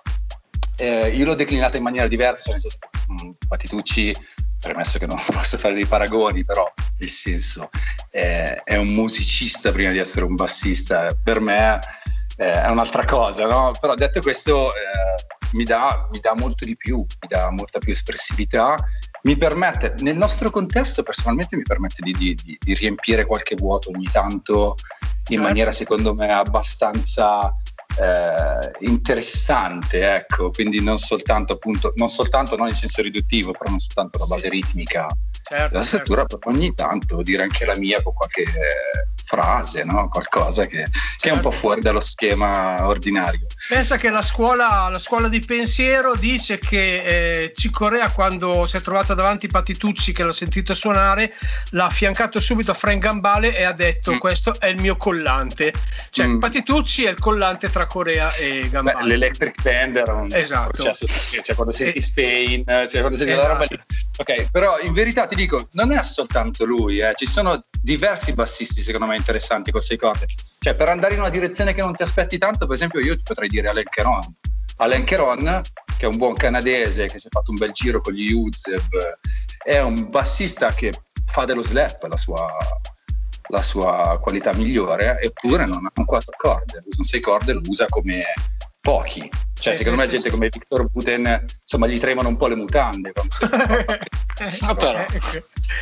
[0.76, 4.14] eh, io l'ho declinata in maniera diversa, nel senso, mh, Patitucci,
[4.59, 7.70] premesso che non posso fare dei paragoni, però nel senso
[8.11, 11.78] eh, è un musicista prima di essere un bassista, per me
[12.37, 13.72] eh, è un'altra cosa, no?
[13.78, 17.92] Però detto questo eh, mi, dà, mi dà molto di più, mi dà molta più
[17.92, 18.74] espressività,
[19.22, 23.90] mi permette, nel nostro contesto personalmente mi permette di, di- di- di riempire qualche vuoto
[23.90, 24.76] ogni tanto
[25.28, 25.42] in Certo.
[25.42, 27.54] maniera secondo me abbastanza
[28.00, 33.78] eh, interessante, ecco, quindi non soltanto appunto, non soltanto non in senso riduttivo, però non
[33.78, 35.06] soltanto la base ritmica
[35.59, 35.83] certo, certo.
[35.83, 40.09] struttura, però ogni tanto dire anche la mia con qualche eh, frase, no?
[40.09, 40.85] qualcosa che,
[41.19, 43.47] che è un po' fuori dallo schema ordinario.
[43.69, 48.81] Pensa che la scuola, la scuola di pensiero dice che eh, Cicorea quando si è
[48.81, 51.33] trovato davanti Patitucci che l'ha sentito suonare
[51.71, 54.19] l'ha affiancato subito a Frank Gambale e ha detto Mm.
[54.19, 55.73] questo è il mio collante
[56.11, 56.38] cioè Mm.
[56.38, 60.83] Patitucci è il collante tra Corea e Beh, Gambale l'Electric Band era un Esatto.
[60.83, 61.07] processo,
[61.43, 62.03] cioè quando senti Eh.
[62.03, 63.81] Spain, cioè quando senti la roba lì.
[63.87, 64.23] Esatto.
[64.23, 65.41] Ok, però in verità ti dico,
[65.72, 70.26] non è soltanto lui, eh, ci sono diversi bassisti secondo me interessanti con sei corde.
[70.59, 73.22] Cioè per andare in una direzione che non ti aspetti tanto, per esempio io ti
[73.22, 74.20] potrei dire Alain Keron.
[74.76, 75.61] Alain Keron,
[75.98, 79.18] che è un buon canadese che si è fatto un bel giro con gli Uzeb,
[79.64, 80.92] è un bassista che
[81.26, 82.48] fa dello slap la sua,
[83.48, 87.61] la sua qualità migliore, eppure non ha un quattro corde, usa un sei corde, lo
[87.66, 88.24] usa come
[88.81, 89.31] pochi.
[89.55, 92.48] Cioè, Sì, secondo sì, me sì, gente come Victor Buten, insomma, gli tremano un po'
[92.48, 93.33] le mutande quando
[94.61, 95.05] Ah, però.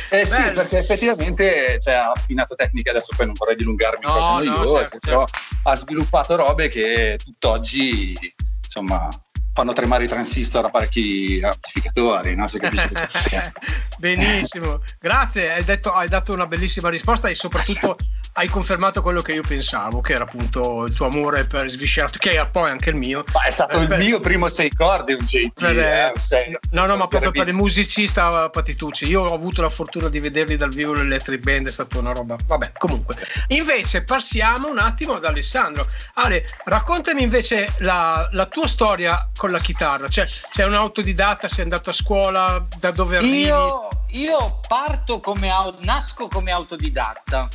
[0.09, 0.53] Eh sì, Bello.
[0.53, 4.97] perché effettivamente cioè, ha affinato tecniche, adesso poi non vorrei dilungarmi No, no, noiose, certo,
[4.99, 5.69] però certo.
[5.69, 8.15] ha sviluppato robe che tutt'oggi
[8.63, 9.09] insomma
[9.53, 12.47] fanno tremare i transistor a parecchi amplificatori, no?
[12.47, 13.51] Se capisci cosa intendo.
[13.97, 17.97] Benissimo, grazie, hai, detto- hai dato una bellissima risposta e soprattutto
[18.33, 22.31] hai confermato quello che io pensavo, che era appunto il tuo amore per Sviscerato, che
[22.39, 23.23] è poi anche il mio.
[23.33, 25.51] Ma è stato il Per- mio primo sei corde, un JT.
[25.53, 29.07] per, eh, eh, sei- no, no, ma proprio per il musicista Patitucci.
[29.07, 32.35] Io ho avuto la fortuna di vederli dal vivo l'Electric Band, è stata una roba.
[32.45, 33.15] Vabbè, comunque.
[33.47, 35.87] Invece, passiamo un attimo ad Alessandro.
[36.15, 40.07] Ale, raccontami invece la, la tua storia con la chitarra.
[40.07, 43.41] Cioè, sei un autodidatta, sei andato a scuola, da dove arrivi?
[43.41, 45.49] Io, io parto come
[45.81, 47.47] nasco come autodidatta,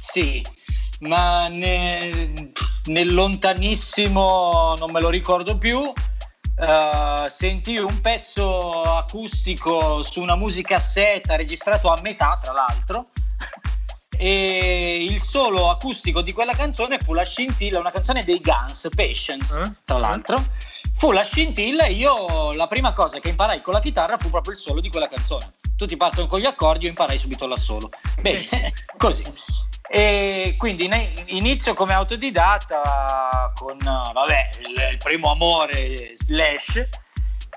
[0.00, 0.44] sì,
[1.00, 2.52] ma ne-
[2.86, 5.92] nel lontanissimo non me lo ricordo più.
[6.60, 13.10] eh, sentii un pezzo acustico su una musicassetta registrato a metà, tra l'altro.
[14.20, 19.56] E il solo acustico di quella canzone fu la scintilla, una canzone dei Guns, Patience,
[19.60, 19.72] Eh?
[19.84, 20.44] tra l'altro.
[20.96, 24.54] Fu la scintilla e io la prima cosa che imparai con la chitarra fu proprio
[24.54, 25.52] il solo di quella canzone.
[25.76, 27.90] Tutti partono con gli accordi, io imparai subito l'assolo.
[28.20, 28.44] Bene,
[28.98, 29.22] così.
[29.90, 30.90] E quindi
[31.26, 36.88] inizio come autodidatta con, vabbè, il, il primo amore Slash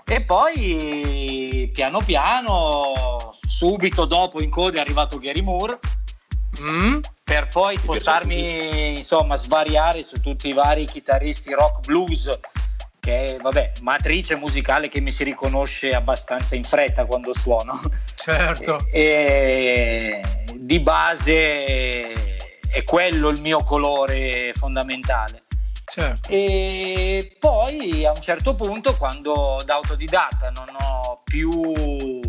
[0.06, 5.80] e poi piano piano, subito dopo in coda è arrivato Gary Moore
[6.60, 7.00] Mm?
[7.24, 12.30] per poi spostarmi, insomma, svariare su tutti i vari chitarristi rock blues,
[13.00, 17.80] che è, vabbè, matrice musicale che mi si riconosce abbastanza in fretta quando suono.
[18.16, 18.80] Certo.
[18.92, 20.22] E, e
[20.56, 22.14] di base
[22.72, 25.44] è quello il mio colore fondamentale.
[25.86, 26.30] certo.
[26.30, 32.22] E poi a un certo punto, quando da autodidatta non ho più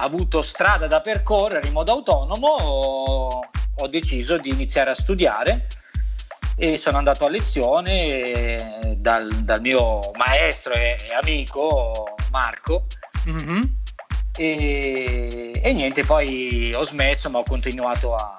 [0.00, 3.48] avuto strada da percorrere in modo autonomo, ho,
[3.88, 5.66] deciso di iniziare a studiare
[6.56, 12.84] e sono andato a lezione dal, dal mio maestro e, e amico Marco
[13.24, 13.76] Mhm.
[14.36, 18.38] e, e niente, poi ho smesso ma ho continuato a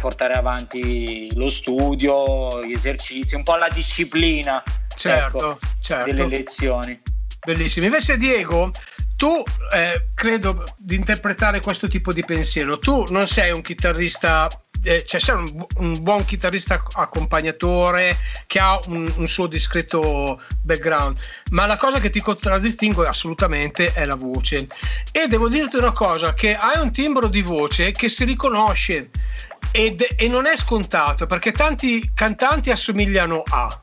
[0.00, 4.62] portare avanti lo studio, gli esercizi, un po' la disciplina
[4.96, 6.12] Certo, ecco, certo.
[6.12, 6.98] delle lezioni.
[7.44, 7.84] Bellissimo.
[7.84, 8.72] Invece, Diego,
[9.16, 12.78] tu eh, credo di interpretare questo tipo di pensiero.
[12.78, 14.48] Tu non sei un chitarrista,
[14.82, 21.18] eh, cioè sei un, un buon chitarrista accompagnatore che ha un, un suo discreto background,
[21.50, 24.66] ma la cosa che ti contraddistingue assolutamente è la voce.
[25.12, 29.10] E devo dirti una cosa: che hai un timbro di voce che si riconosce.
[29.70, 33.80] Ed- e non è scontato perché tanti cantanti assomigliano a.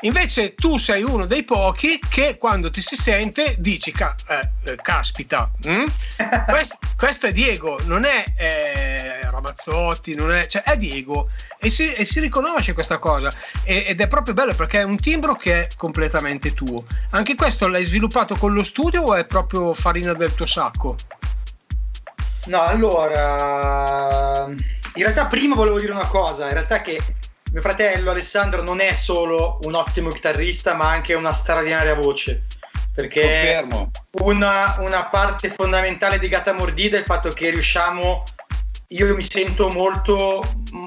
[0.00, 4.76] Invece tu sei uno dei pochi che quando ti si sente dici "Ca- eh, eh,
[4.76, 5.84] caspita, mm?
[6.48, 11.90] questo, questo è Diego, non è eh, Ramazzotti, non è, cioè è Diego e si,
[11.94, 15.62] e si riconosce questa cosa E- ed è proprio bello perché è un timbro che
[15.62, 16.84] è completamente tuo.
[17.10, 20.96] Anche questo l'hai sviluppato con lo studio o è proprio farina del tuo sacco?
[22.46, 24.48] No, allora,
[24.94, 27.00] in realtà prima volevo dire una cosa, in realtà che
[27.50, 32.44] mio fratello Alessandro non è solo un ottimo chitarrista, ma anche una straordinaria voce,
[32.92, 33.66] perché
[34.22, 38.22] una, una parte fondamentale di Gata Mordida è il fatto che riusciamo,
[38.88, 40.42] io mi sento molto,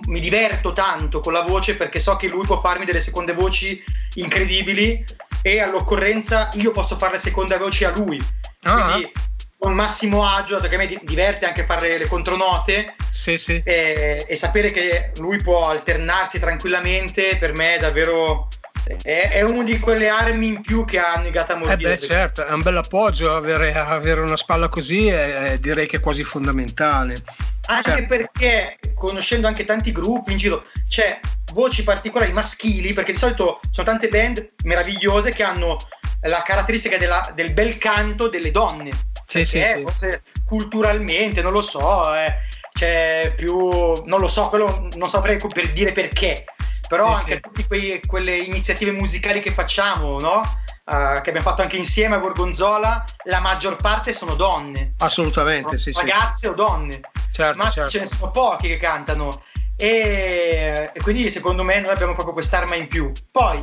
[0.07, 3.81] mi diverto tanto con la voce perché so che lui può farmi delle seconde voci
[4.15, 5.03] incredibili
[5.41, 8.21] e all'occorrenza io posso fare le seconde voci a lui.
[8.63, 8.91] Ah.
[8.91, 9.11] Quindi
[9.57, 13.61] con massimo agio, dato che a me di- diverte anche fare le contronote Sì, sì.
[13.65, 18.47] e, e sapere che lui può alternarsi tranquillamente per me è davvero
[19.03, 21.89] è, è una di quelle armi in più che hanno i Gata Eh Mordida.
[21.89, 25.97] beh, certo, è un bel appoggio avere, avere una spalla così, è- è- direi che
[25.97, 27.17] è quasi fondamentale.
[27.65, 28.05] Anche Certo.
[28.07, 31.19] perché, conoscendo anche tanti gruppi in giro, c'è
[31.51, 35.75] voci particolari maschili, perché di solito sono tante band meravigliose che hanno
[36.21, 38.91] la caratteristica della- del bel canto delle donne.
[39.27, 39.81] Sì, sì, sì.
[39.81, 42.33] forse culturalmente, non lo so, eh,
[42.71, 43.53] c'è più...
[44.05, 46.45] non lo so, quello non saprei per dire perché,
[46.87, 47.39] però Sì, anche sì.
[47.41, 50.41] tutte quei- quelle iniziative musicali che facciamo, no?
[50.89, 54.93] Eh, che abbiamo fatto anche insieme a Gorgonzola, la maggior parte sono donne.
[54.99, 55.99] Assolutamente, sì, sì.
[55.99, 57.01] ragazze o donne
[57.37, 57.91] Certo, ma certo.
[57.91, 59.43] ce ne sono pochi che cantano
[59.75, 63.61] e, e quindi secondo me noi abbiamo proprio quest'arma in più poi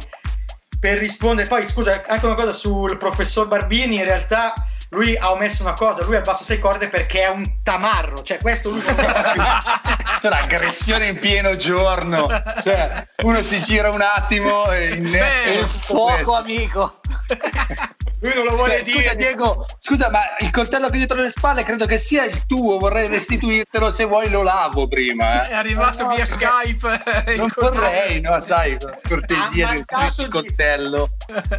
[0.79, 4.55] per rispondere poi scusa anche una cosa sul professor Barbini in realtà
[4.95, 8.23] lui ha omesso una cosa lui ha il basso sei corde perché è un tamarro
[8.23, 9.05] cioè questo lui non più
[10.19, 12.27] Sarà aggressione in pieno giorno.
[12.63, 16.35] Cioè, uno si gira un attimo e innesca tutto Fuoco questo.
[16.37, 17.01] amico.
[18.21, 21.21] lui non lo vuole Cioè, dire scusa Diego, scusa, ma il coltello che ho dietro
[21.21, 25.47] le spalle credo che sia il tuo, vorrei restituirtelo se vuoi lo lavo prima.
[25.47, 25.55] È eh.
[25.55, 27.03] arrivato No, via Skype.
[27.27, 31.11] eh, Non il vorrei, no, sai, il di- coltello.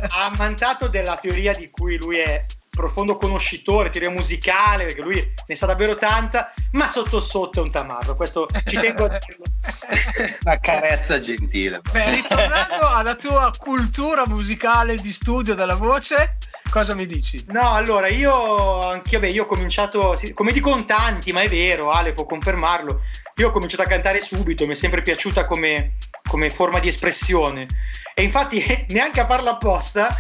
[0.09, 2.39] ha ammantato della teoria di cui lui è
[2.75, 7.71] profondo conoscitore, teoria musicale, perché lui ne sa davvero tanta, ma sotto sotto è un
[7.71, 9.45] tamarro, questo ci tengo a dirlo.
[10.43, 11.81] Una carezza gentile.
[11.91, 16.37] Beh, ritornando alla tua cultura musicale di studio della voce,
[16.69, 17.43] cosa mi dici?
[17.47, 22.13] No, allora io anche beh, io ho cominciato, come dicono tanti, ma è vero, Ale
[22.13, 23.01] può confermarlo.
[23.37, 25.93] Io ho cominciato a cantare subito, mi è sempre piaciuta come,
[26.27, 27.67] come forma di espressione.
[28.13, 30.15] E infatti, neanche a farla apposta,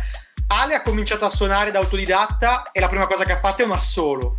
[0.47, 3.65] Ale ha cominciato a suonare da autodidatta e la prima cosa che ha fatto è
[3.65, 4.37] un assolo.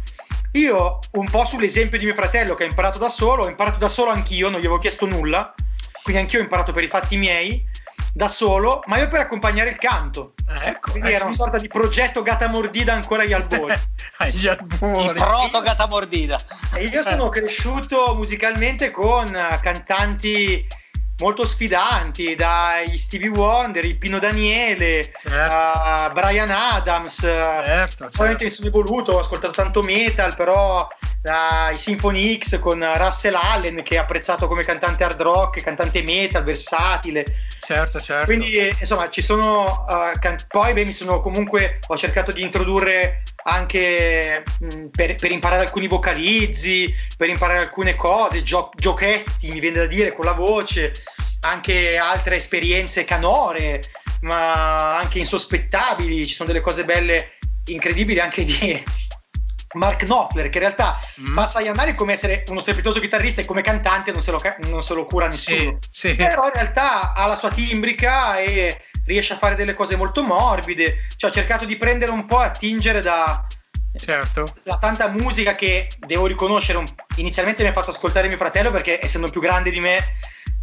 [0.53, 3.89] Io, un po' sull'esempio di mio fratello che ha imparato da solo, ho imparato da
[3.89, 5.53] solo anch'io, non gli avevo chiesto nulla,
[6.03, 7.63] quindi anch'io ho imparato per i fatti miei,
[8.15, 10.33] da solo, ma io per accompagnare il canto.
[10.49, 13.75] Eh, Ecco, Quindi eh, era una sorta di progetto gata mordida ancora agli albori.
[14.19, 15.19] agli Il albori.
[15.19, 16.41] proto gata mordida.
[16.75, 20.67] E io sono cresciuto musicalmente con eh, cantanti
[21.19, 25.55] molto sfidanti, dai Stevie Wonder, il Pino Daniele, Certo.
[25.55, 27.21] a Brian Adams.
[27.21, 28.45] Certo, certo.
[28.45, 30.87] mi sono evoluto, ho ascoltato tanto metal, però
[31.23, 36.45] dai Symphony X con Russell Allen che è apprezzato come cantante hard rock, cantante metal,
[36.45, 37.25] versatile.
[37.61, 38.27] certo, certo.
[38.27, 39.87] Quindi, eh, insomma, ci sono.
[39.89, 41.79] eh, can- poi, beh, mi sono comunque.
[41.89, 48.43] Ho cercato di introdurre anche mh, per, per imparare alcuni vocalizzi, per imparare alcune cose,
[48.43, 50.93] gio- giochetti, mi viene da dire, con la voce,
[51.41, 53.83] anche altre esperienze canore,
[54.23, 58.83] ma anche insospettabili, ci sono delle cose belle, incredibili anche di
[59.75, 61.35] Mark Knopfler, che in realtà Mm.
[61.35, 64.83] passa agli annali come essere uno strepitoso chitarrista e come cantante non se lo, non
[64.83, 65.79] se lo cura nessuno.
[65.91, 66.15] Sì, sì.
[66.15, 70.99] Però in realtà ha la sua timbrica e riesce a fare delle cose molto morbide.
[71.17, 73.47] Cioè, ha cercato di prendere un po' e attingere da,
[73.99, 74.55] certo.
[74.65, 76.83] la tanta musica che devo riconoscere.
[77.17, 79.99] Inizialmente mi ha fatto ascoltare mio fratello perché, essendo più grande di me,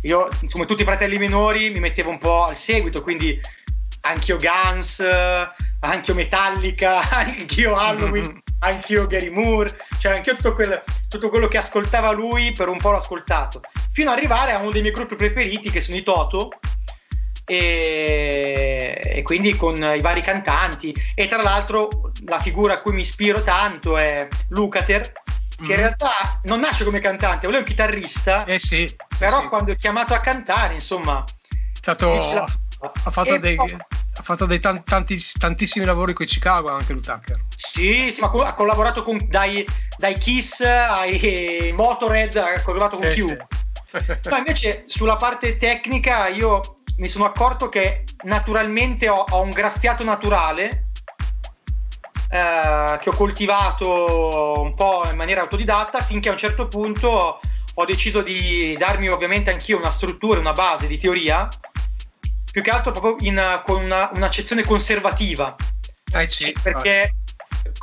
[0.04, 3.02] io, come tutti i fratelli minori, mi mettevo un po' al seguito.
[3.02, 3.40] Quindi
[4.02, 5.00] anch'io Guns,
[5.80, 8.42] anch'io Metallica, anch'io Halloween, Mhm.
[8.60, 9.78] anch'io Gary Moore.
[9.98, 13.62] Cioè, anch'io tutto, quel- tutto quello che ascoltava lui per un po' l'ho ascoltato.
[13.94, 16.50] Fino ad arrivare a uno dei miei gruppi preferiti, che sono i Toto
[17.46, 23.02] e, e quindi con i vari cantanti e tra l'altro la figura a cui mi
[23.02, 25.02] ispiro tanto è Lucater
[25.56, 25.76] che in Mhm.
[25.76, 28.94] realtà non nasce come cantante, lui è un chitarrista Eh sì.
[29.18, 29.48] però sì.
[29.48, 32.44] quando è chiamato a cantare insomma È stato- la-
[33.06, 36.92] ha fatto dei, poi- ha fatto dei tan- tanti- tantissimi lavori con i Chicago anche
[36.94, 37.40] Lutaker.
[37.56, 39.66] sì, sì ma co- ha collaborato con, dai,
[39.98, 43.38] dai Kiss ai Motorhead ha collaborato con Sì, Q sì.
[44.30, 50.04] No, invece sulla parte tecnica io mi sono accorto che naturalmente ho, ho un graffiato
[50.04, 50.88] naturale
[52.30, 57.40] eh, che ho coltivato un po' in maniera autodidatta finché a un certo punto
[57.76, 61.48] ho deciso di darmi ovviamente anch'io una struttura, una base di teoria,
[62.52, 65.56] più che altro proprio in- con una, un'accezione conservativa.
[66.14, 67.16] Eh sì, perché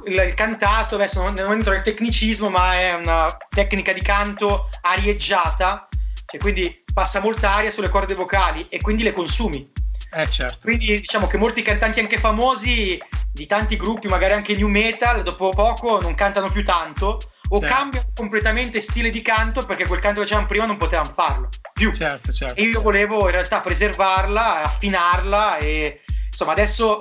[0.06, 4.68] il, il cantato, adesso non, non entro nel tecnicismo, ma è una tecnica di canto
[4.82, 5.88] arieggiata,
[6.26, 9.70] cioè quindi passa molta aria sulle corde vocali e quindi le consumi.
[10.12, 10.58] eh certo.
[10.62, 12.98] Quindi diciamo che molti cantanti anche famosi
[13.32, 17.20] di tanti gruppi, magari anche new metal, dopo poco non cantano più tanto
[17.52, 17.74] o Certo.
[17.74, 21.92] cambiano completamente stile di canto perché quel canto che facevano prima non potevano farlo più.
[21.92, 22.54] Certo, certo.
[22.60, 27.00] E io volevo in realtà preservarla, affinarla e insomma adesso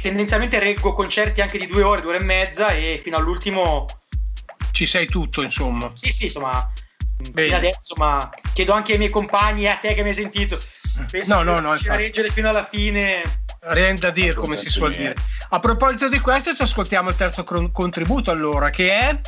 [0.00, 3.84] tendenzialmente reggo concerti anche di due ore, due ore e mezza e fino all'ultimo
[4.72, 5.90] Ci sei tutto, insomma.
[5.94, 6.72] sì sì insomma
[7.32, 7.54] Bene.
[7.54, 10.58] adesso insomma chiedo anche ai miei compagni e a te che mi hai sentito
[11.10, 12.02] penso No, che no, no, riuscire a infatti.
[12.02, 13.22] reggere fino alla fine
[13.60, 15.14] Rien da dire, come si suol dire.
[15.50, 17.42] A proposito di questo, ci ascoltiamo il terzo
[17.72, 19.20] contributo allora, che è...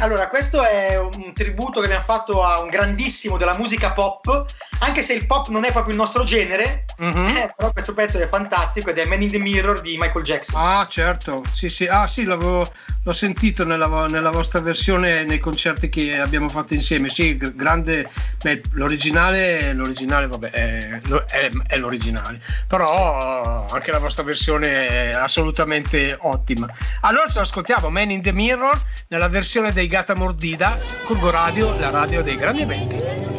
[0.00, 4.44] Allora, questo è un tributo che abbiamo fatto a un grandissimo della musica pop,
[4.80, 7.26] anche se il pop non è proprio il nostro genere, Mhm.
[7.26, 10.60] eh, però questo pezzo è fantastico ed è Man in the Mirror di Michael Jackson.
[10.64, 12.64] Ah, certo, sì, sì, ah, sì l'ho
[13.12, 17.08] sentito nella, nella vostra versione nei concerti che abbiamo fatto insieme.
[17.08, 18.08] Sì, gr- grande,
[18.42, 26.16] beh, l'originale, l'originale, vabbè, è, è- è l'originale, però anche la vostra versione è assolutamente
[26.20, 26.68] ottima.
[27.00, 31.90] Allora ce l'ascoltiamo, Man in the Mirror, nella versione dei Gata Mordida, Corgo Radio, la
[31.90, 33.33] radio dei grandi eventi.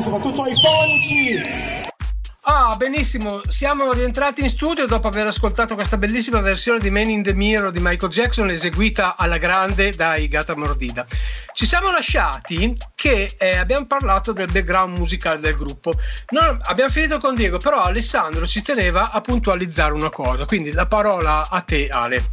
[0.00, 1.88] Grazie soprattutto ai fonici.
[2.42, 7.22] Ah, benissimo, siamo rientrati in studio dopo aver ascoltato questa bellissima versione di Man in
[7.22, 11.06] the Mirror di Michael Jackson eseguita alla grande dai Gata Mordida.
[11.52, 15.92] Ci siamo lasciati che eh, abbiamo parlato del background musicale del gruppo.
[16.30, 20.86] Non- abbiamo finito con Diego, però Alessandro ci teneva a puntualizzare una cosa, quindi la
[20.86, 22.24] parola a te Ale.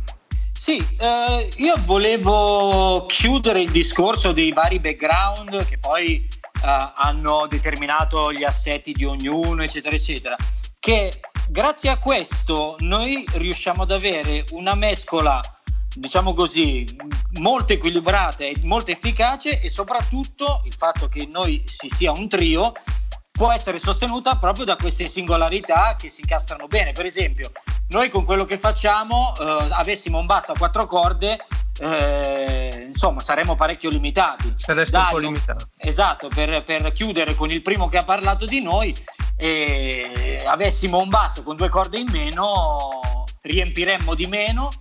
[0.58, 6.28] Sì, eh, io volevo chiudere il discorso dei vari background che poi
[6.62, 10.36] hanno determinato gli assetti di ognuno, eccetera, eccetera.
[10.80, 15.42] Che grazie a questo noi riusciamo ad avere una mescola,
[15.96, 16.86] diciamo così,
[17.40, 22.74] molto equilibrata e molto efficace e soprattutto il fatto che noi si sia un trio
[23.38, 26.92] può essere sostenuta proprio da queste singolarità che si incastrano bene.
[26.92, 27.52] Per esempio,
[27.90, 31.46] noi con quello che facciamo, eh, avessimo un basso a quattro corde,
[31.80, 34.52] eh, insomma, saremmo parecchio limitati.
[34.56, 35.70] Sareste un po' Dario, limitato.
[35.78, 38.94] Esatto, per, per chiudere con il primo che ha parlato di noi,
[39.38, 44.72] eh, avessimo un basso con due corde in meno, riempiremmo di meno,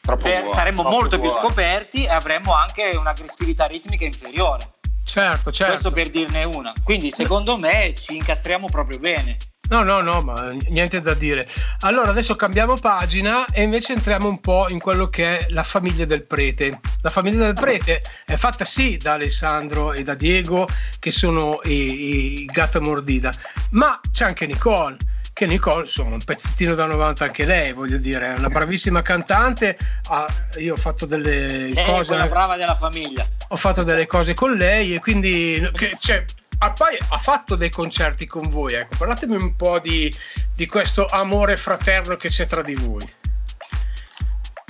[0.00, 1.48] Troppo per- buono, saremmo molto più buono.
[1.48, 4.74] scoperti e avremmo anche un'aggressività ritmica inferiore.
[5.08, 5.72] Certo, certo.
[5.72, 6.72] Questo per dirne una.
[6.84, 9.38] Quindi secondo me ci incastriamo proprio bene.
[9.70, 11.46] No, no, no, ma niente da dire.
[11.80, 16.04] Allora adesso cambiamo pagina e invece entriamo un po' in quello che è la famiglia
[16.04, 16.80] del prete.
[17.00, 20.66] La famiglia del prete è fatta sì da Alessandro e da Diego,
[20.98, 23.32] che sono i, i gatta mordida,
[23.70, 24.96] ma c'è anche Nicole.
[25.38, 29.78] Che Nicole, insomma, un pezzettino da 90 anche lei, voglio dire, è una bravissima cantante.
[30.08, 30.26] Ah,
[30.56, 33.24] io ho fatto delle Lei è cose quella brava della famiglia.
[33.46, 36.24] ho fatto delle cose con lei e quindi che- cioè,
[36.58, 40.12] ah, poi ha fatto dei concerti con voi ecco parlatemi un po' di,
[40.56, 43.08] di questo amore fraterno che c'è tra di voi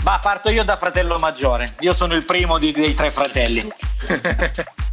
[0.02, 1.72] Ma parto io da fratello maggiore.
[1.80, 3.66] Io sono il primo di- dei tre fratelli.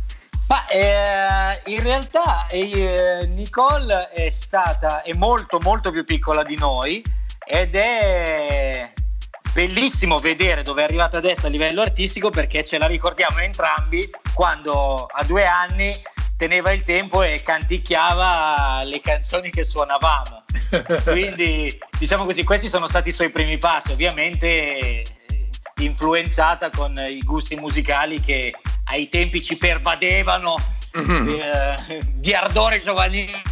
[0.48, 7.04] Ma eh, in realtà eh, Nicole è stata è molto molto più piccola di noi
[7.48, 8.93] ed è
[9.52, 15.06] bellissimo vedere dove è arrivata adesso a livello artistico perché ce la ricordiamo entrambi quando
[15.06, 16.00] a due anni
[16.38, 20.43] teneva il tempo e canticchiava le canzoni che suonavamo.
[21.04, 25.04] Quindi diciamo così, questi sono stati i suoi primi passi, ovviamente
[25.82, 28.53] influenzata con i gusti musicali che
[28.86, 30.55] ai tempi ci pervadevano
[30.95, 31.28] Mhm.
[31.30, 33.43] eh, di ardore giovanile.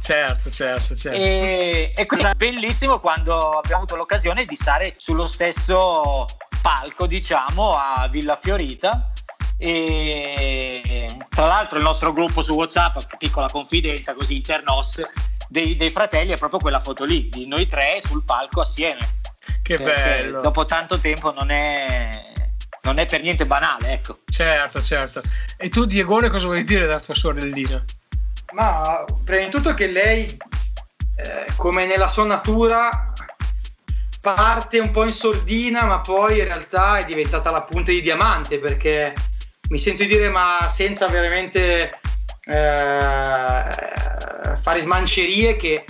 [0.00, 5.28] certo certo certo E, e quindi era bellissimo quando abbiamo avuto l'occasione di stare sullo
[5.28, 6.26] stesso
[6.60, 9.12] palco, diciamo, a Villa Fiorita.
[9.58, 15.00] E tra l'altro il nostro gruppo su WhatsApp, piccola confidenza così internos,
[15.48, 19.20] dei, dei fratelli è proprio quella foto lì, di noi tre sul palco assieme.
[19.76, 22.32] Che bello Dopo tanto tempo non è,
[22.82, 24.20] non è per niente banale, ecco.
[24.30, 25.20] certo certo
[25.56, 27.84] e tu Diegone cosa vuoi dire della tua sorellina
[28.52, 30.36] Ma prima di tutto che lei,
[31.16, 33.12] eh, come nella sua natura,
[34.20, 38.58] parte un po' in sordina, ma poi in realtà è diventata la punta di diamante
[38.58, 39.14] perché
[39.70, 42.00] mi sento di dire, ma senza veramente
[42.44, 43.62] eh,
[44.56, 45.84] fare smancerie, che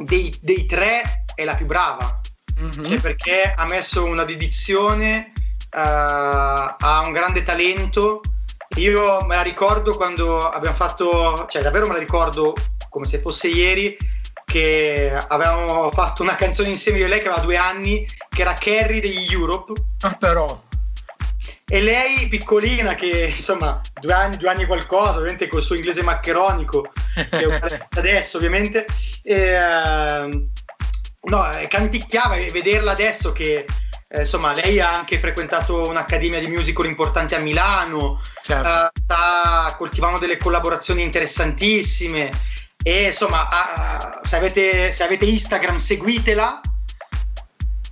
[0.00, 2.20] dei, dei tre è la più brava.
[2.62, 2.84] Mhm.
[2.84, 8.20] Cioè, perché ha messo una dedizione, eh, ha un grande talento.
[8.76, 12.54] Io me la ricordo quando abbiamo fatto, cioè davvero me la ricordo
[12.88, 13.96] come se fosse ieri,
[14.44, 18.54] che avevamo fatto una canzone insieme io e lei che aveva due anni, che era
[18.54, 19.72] Carrie degli Europe.
[20.00, 20.62] Ah, però.
[21.66, 26.86] E lei, piccolina, che insomma, due anni, due anni qualcosa, ovviamente col suo inglese maccheronico,
[27.14, 28.84] che è adesso, ovviamente.
[29.22, 30.50] E, ehm,
[31.24, 33.64] no, eh, canticchiava e vederla adesso che.
[34.08, 38.68] eh, insomma, lei ha anche frequentato un'accademia di musical importante a Milano, Certo.
[38.68, 42.30] eh, sta coltivando delle collaborazioni interessantissime.
[42.84, 46.60] E insomma, ha- se, avete, se avete Instagram, seguitela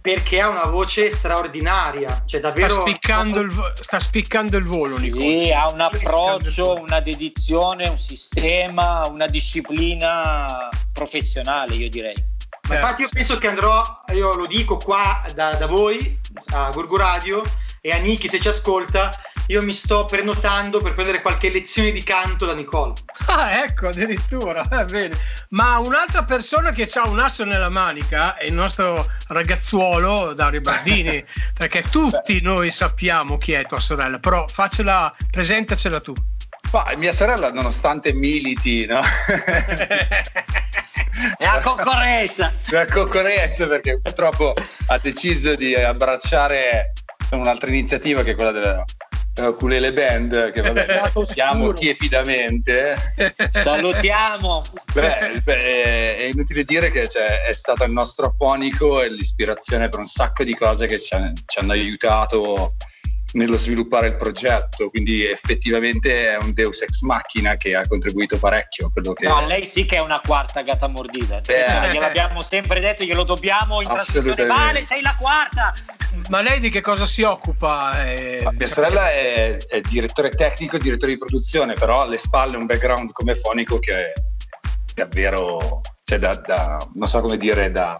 [0.02, 2.24] perché ha una voce straordinaria.
[2.26, 2.80] Cioè, Sta davvero.
[2.80, 5.20] spiccando, il, vo- sta spiccando il volo, Nico.
[5.20, 12.29] Sì, ha un Sta approccio, una dedizione, un sistema, una disciplina professionale, io direi.
[12.70, 12.84] Certo.
[12.84, 16.18] infatti io penso che andrò, io lo dico qua da, da voi,
[16.52, 17.42] a Gorgo Radio,
[17.80, 19.10] e a Niki se ci ascolta,
[19.46, 22.94] io mi sto prenotando per prendere qualche lezione di canto da Nicole.
[23.30, 24.66] Ah, ecco, addirittura.
[24.68, 25.16] Eh, bene.
[25.50, 31.22] Ma un'altra persona che ha un asso nella manica è il nostro ragazzuolo Dario Bardini,
[31.54, 36.12] perché tutti noi sappiamo chi è tua sorella, però faccela, presentacela tu.
[36.70, 39.00] Ma mia sorella, nonostante militi, no?
[41.36, 42.52] È la concorrenza!
[42.70, 44.54] la concorrenza perché purtroppo
[44.88, 46.92] ha deciso di abbracciare
[47.32, 48.84] un'altra iniziativa che è quella della,
[49.38, 52.94] Ukulele Band che vabbè siamo tiepidamente
[53.52, 54.64] Salutiamo!
[54.92, 59.98] Beh, beh, è inutile dire che cioè, è stato il nostro fonico e l'ispirazione per
[59.98, 62.74] un sacco di cose che ci, han- ci hanno aiutato
[63.32, 68.90] nello sviluppare il progetto, quindi effettivamente è un deus ex machina che ha contribuito parecchio
[68.92, 71.40] che No, lei sì che è una quarta gatta mordida.
[71.46, 71.90] Eh.
[71.92, 74.46] Gliel'abbiamo sempre detto, glielo dobbiamo in trasmissione.
[74.46, 75.74] Vale, sei la quarta!
[76.28, 78.04] Ma lei di che cosa si occupa?
[78.04, 82.66] Eh, mia sorella è, è direttore tecnico e direttore di produzione, però alle spalle un
[82.66, 84.12] background come fonico che è
[84.94, 87.96] davvero, cioè da, da- non so come dire, da,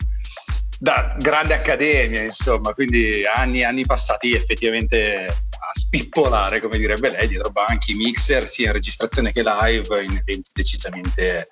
[0.82, 7.28] da grande accademia, insomma, quindi anni e anni passati effettivamente a spippolare, come direbbe lei,
[7.28, 11.48] dietro banchi, mixer, sia in registrazione che live, in eventi decisamente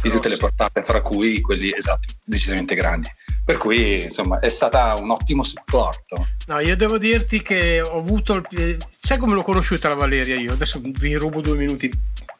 [0.00, 3.08] di tutte le portate, fra cui quelli esatto, decisamente grandi.
[3.44, 6.26] Per cui, insomma, è stata un ottimo supporto.
[6.46, 8.78] No, io devo dirti che ho avuto il...
[9.00, 10.52] Sai come l'ho conosciuta la Valeria io?
[10.52, 11.92] Adesso vi rubo due minuti.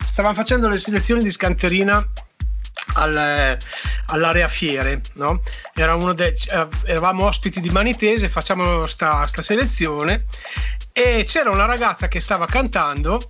[0.03, 2.05] Stavamo facendo le selezioni di scanterina
[2.95, 3.57] al-
[4.07, 5.43] all'area fiere, no?
[5.75, 10.27] Era de- eh, eravamo ospiti di Manitese, facciamo sta, selezione
[10.93, 13.21] e c'era una ragazza che stava cantando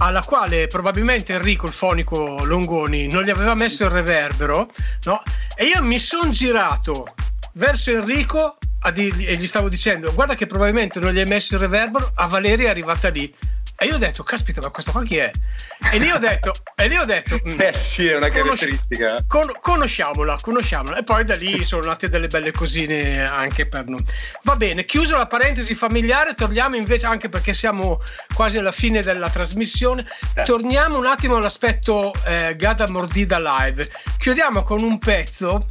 [0.00, 4.68] alla quale probabilmente Enrico, il fonico Longoni, non gli aveva messo il reverbero,
[5.04, 5.22] no?
[5.56, 7.14] E io mi sono girato
[7.54, 12.12] verso Enrico e gli stavo dicendo: Guarda, che probabilmente non gli hai messo il reverbero.
[12.14, 13.32] A Valeria è arrivata lì.
[13.80, 15.30] E io ho detto: Caspita, ma questa qua chi è?
[15.92, 19.18] E lì ho detto: E lì ho detto "Mm, Eh sì, è una caratteristica.
[19.28, 20.96] con- conosciamola, conosciamola.
[20.98, 24.04] E poi da lì sono nate delle belle cosine anche per noi.
[24.42, 28.00] Va bene, chiuso la parentesi familiare, torniamo invece, anche perché siamo
[28.34, 30.04] quasi alla fine della trasmissione,
[30.34, 30.42] Eh.
[30.42, 33.88] torniamo un attimo all'aspetto eh, Gada Mordida Live.
[34.18, 35.68] Chiudiamo con un pezzo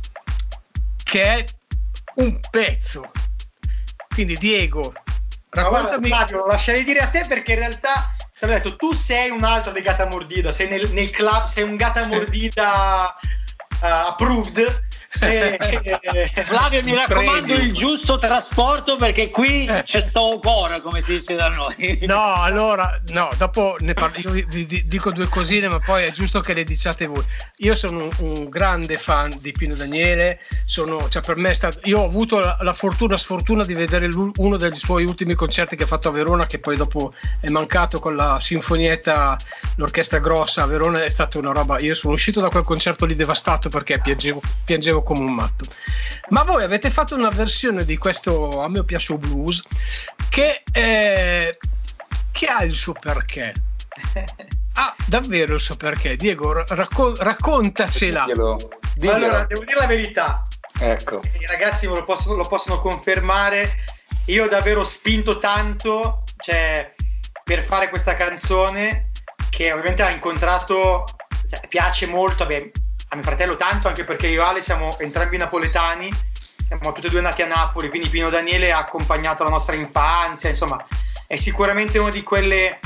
[1.04, 1.46] che è
[2.16, 3.12] un pezzo.
[4.14, 4.94] Quindi Diego,
[5.52, 6.08] Ma guarda, raccontami...
[6.08, 9.44] Flavio, lo lascerei dire a te perché in realtà ti avevo detto tu sei un
[9.44, 13.16] altro di Gata Mordida, sei nel, nel club, sei un Gata Mordida
[13.82, 14.86] uh, approved.
[15.20, 17.64] E- e- Flavio, mi raccomando premio.
[17.64, 19.84] il giusto trasporto perché qui Eh.
[19.84, 22.00] c'è sto ancora, come si dice da noi.
[22.02, 26.12] No, allora, no, dopo ne parlo, io vi, vi dico due cosine, ma poi è
[26.12, 27.24] giusto che le diciate voi.
[27.58, 31.80] Io sono un, un grande fan di Pino Daniele, sono, cioè per me è stato,
[31.84, 35.84] io ho avuto la, la fortuna, sfortuna di vedere uno dei suoi ultimi concerti che
[35.84, 39.38] ha fatto a Verona, che poi dopo è mancato con la sinfonietta,
[39.78, 43.16] l'orchestra grossa a Verona, è stata una roba, io sono uscito da quel concerto lì
[43.16, 45.66] devastato perché piangevo, piangevo come un matto.
[46.30, 49.64] Ma voi avete fatto una versione di questo a me piace blues
[50.28, 51.58] che, eh,
[52.34, 53.54] che ha il suo perché.
[54.78, 56.16] Ha davvero il suo perché.
[56.16, 58.26] Diego, racco- raccontacela.
[58.26, 59.16] Diglielo- diglielo.
[59.16, 60.44] allora, devo dire la verità,
[60.80, 61.20] ecco.
[61.40, 63.78] i ragazzi me lo possono, lo possono confermare.
[64.26, 66.94] Io ho davvero spinto tanto cioè,
[67.44, 69.10] per fare questa canzone
[69.50, 71.06] che ovviamente ha incontrato,
[71.50, 72.44] cioè, piace molto.
[72.44, 72.70] vabbè,
[73.10, 77.10] a mio fratello tanto, anche perché io e Ale siamo entrambi napoletani, siamo tutti e
[77.10, 80.84] due nati a Napoli, quindi Pino Daniele ha accompagnato la nostra infanzia, insomma,
[81.26, 82.80] è sicuramente uno di quelle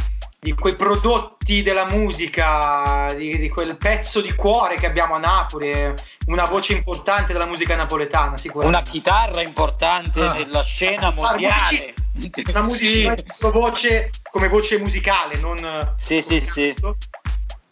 [0.44, 5.70] di quei prodotti della musica, di, di quel pezzo di cuore che abbiamo a Napoli,
[5.70, 5.94] è
[6.26, 8.90] una voce importante della musica napoletana, Una sicuramente.
[8.90, 10.34] chitarra importante Ah.
[10.34, 11.94] nella scena Ah, mondiale.
[12.14, 13.16] musici- Una musica
[13.52, 16.74] voce, come voce musicale, non Sì, sì, sì.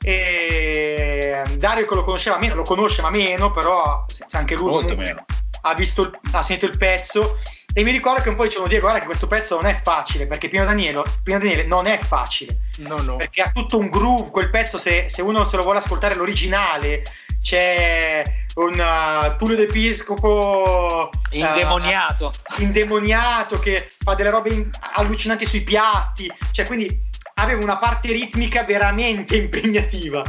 [0.04, 5.26] E Dario che lo conosceva meno, lo conosce ma meno, però anche lui Molto meno.
[5.62, 7.38] ha visto ha sentito il pezzo
[7.74, 10.26] e mi ricordo che un po' dicevano Diego guarda che questo pezzo non è facile
[10.26, 13.18] perché Pino Daniele, Pino Daniele non è facile No, no.
[13.18, 17.04] perché ha tutto un groove quel pezzo se, se uno se lo vuole ascoltare l'originale
[17.42, 18.24] c'è
[18.56, 22.34] un uh, Tullio d'Episcopo uh, Indemoniato.
[22.58, 27.08] indemoniato che fa delle robe in- allucinanti sui piatti, cioè quindi
[27.42, 30.24] aveva una parte ritmica veramente impegnativa.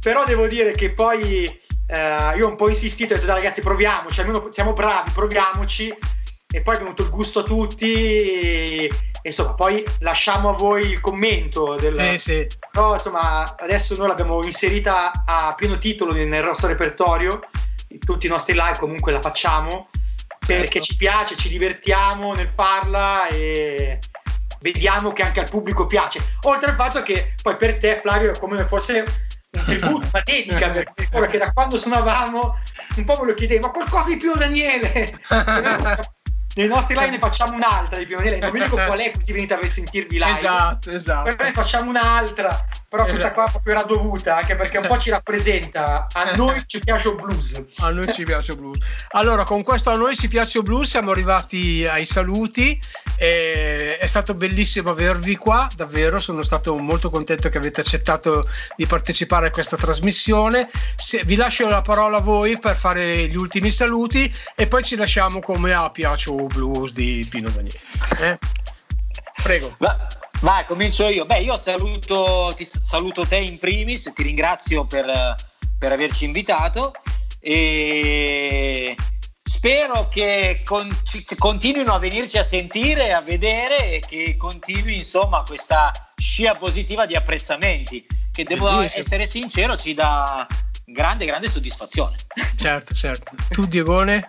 [0.00, 1.46] Però devo dire che poi
[1.86, 5.10] eh, io ho un po' insistito e ho detto dai ragazzi proviamoci, almeno siamo bravi,
[5.12, 5.96] proviamoci
[6.54, 8.90] e poi è venuto il gusto a tutti e,
[9.22, 12.46] insomma poi lasciamo a voi il commento del, Sì, sì.
[12.70, 17.40] però insomma adesso noi l'abbiamo inserita a pieno titolo nel nostro repertorio
[17.88, 19.88] in tutti i nostri live comunque la facciamo
[20.46, 23.98] perché ci piace ci divertiamo nel farla e
[24.64, 26.24] vediamo che anche al pubblico piace.
[26.44, 29.04] Oltre al fatto che poi per te Flavio è come fosse
[29.50, 30.70] un tributo una dedica
[31.10, 32.58] perché da quando suonavamo
[32.96, 35.20] un po' me lo chiedevo ma qualcosa di Pino Daniele?
[36.56, 38.38] Nei nostri live ne facciamo un'altra di Pino Daniele.
[38.38, 40.38] Non vi dico qual è così venite a sentirvi live.
[40.38, 41.34] Esatto, esatto.
[41.36, 43.34] poi ne facciamo un'altra, però questa Esatto.
[43.40, 46.06] qua proprio era dovuta, anche perché un po' ci rappresenta.
[46.12, 47.66] A noi ci piace il blues.
[47.78, 48.78] A noi ci piace il blues.
[49.10, 52.78] Allora, con questo a noi ci piace il blues, siamo arrivati ai saluti.
[53.16, 56.20] e è stato bellissimo avervi qua, davvero.
[56.20, 60.68] Sono stato molto contento che avete accettato di partecipare a questa trasmissione.
[60.94, 64.94] Se- vi lascio la parola a voi per fare gli ultimi saluti e poi ci
[64.94, 67.78] lasciamo come a Piace il blues di Pino Daniele.
[68.20, 68.38] Eh?
[69.42, 69.74] Prego.
[69.78, 70.06] Va-
[70.44, 71.24] Vai, comincio io.
[71.24, 75.34] Beh, io saluto, ti saluto te in primis, ti ringrazio per,
[75.78, 76.92] per averci invitato
[77.40, 78.94] e
[79.42, 80.94] spero che con-
[81.38, 87.14] continuino a venirci a sentire, a vedere e che continui insomma questa scia positiva di
[87.14, 89.00] apprezzamenti che devo Bellissimo.
[89.00, 90.46] essere sincero ci dà
[90.84, 92.16] grande grande soddisfazione.
[92.54, 93.34] Certo, certo.
[93.48, 94.28] Tu, Diegone?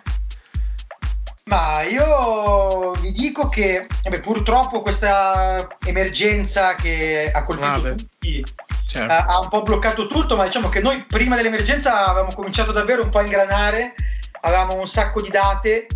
[1.48, 7.94] Ma io vi dico che vabbè, purtroppo questa emergenza che ha colpito Vabbè.
[7.94, 8.44] tutti
[8.84, 9.12] Certo.
[9.12, 13.02] eh, ha un po' bloccato tutto, ma diciamo che noi prima dell'emergenza avevamo cominciato davvero
[13.04, 13.94] un po' a ingranare,
[14.40, 15.86] avevamo un sacco di date.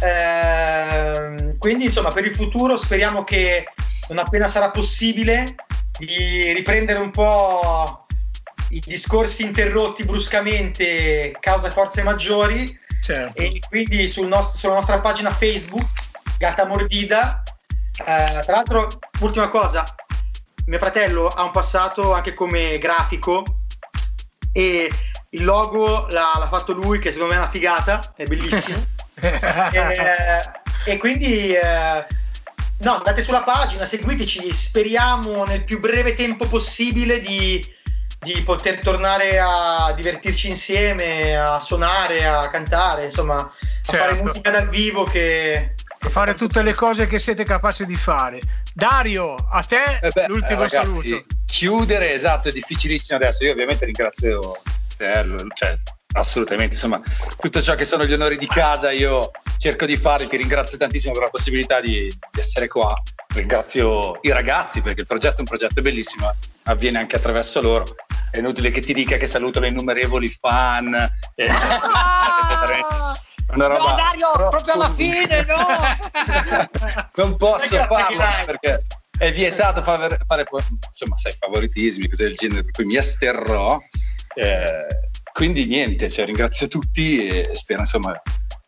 [0.00, 3.64] ehm, quindi insomma per il futuro speriamo che
[4.08, 5.54] non appena sarà possibile
[5.98, 8.06] di riprendere un po'
[8.70, 13.40] i discorsi interrotti bruscamente causa forze maggiori certo.
[13.40, 15.86] e quindi sul nost- sulla nostra pagina Facebook
[16.38, 17.42] Gatta Morbida
[17.98, 19.84] eh, tra l'altro ultima cosa
[20.66, 23.44] mio fratello ha un passato anche come grafico
[24.52, 24.90] e
[25.30, 28.84] il logo l'ha, l'ha fatto lui che secondo me è una figata è bellissimo
[29.20, 30.50] e,
[30.86, 32.06] e quindi eh,
[32.82, 37.64] no, andate sulla pagina, seguiteci, speriamo nel più breve tempo possibile di,
[38.22, 43.50] di poter tornare a divertirci insieme, a suonare, a cantare, insomma, a
[43.82, 43.96] Certo.
[44.06, 45.74] fare musica dal vivo che...
[45.98, 48.40] a fare tutte le cose che siete capaci di fare.
[48.72, 51.24] Dario, a te Eh beh, l'ultimo eh, ragazzi, saluto.
[51.46, 53.44] Chiudere, esatto, è difficilissimo adesso.
[53.44, 54.40] Io ovviamente ringrazio
[54.96, 55.76] te, lo- cioè,
[56.12, 57.00] assolutamente, insomma,
[57.38, 61.12] tutto ciò che sono gli onori di casa io cerco di farli, ti ringrazio tantissimo
[61.14, 62.92] per la possibilità di, di essere qua.
[63.34, 66.34] Ringrazio i ragazzi perché il progetto è un progetto bellissimo,
[66.64, 67.84] avviene anche attraverso loro.
[68.30, 70.94] È inutile che ti dica che saluto le innumerevoli fan.
[71.34, 71.46] eh,
[73.52, 75.66] una roba no Dario, troppo- proprio alla fine, no!
[77.22, 78.78] non posso farlo perché
[79.18, 80.46] è vietato fare, fare
[80.88, 83.78] insomma sai favoritismi cose del genere per cui mi asterrò
[84.34, 84.86] Eh,
[85.32, 88.20] quindi niente cioè, ringrazio tutti e spero insomma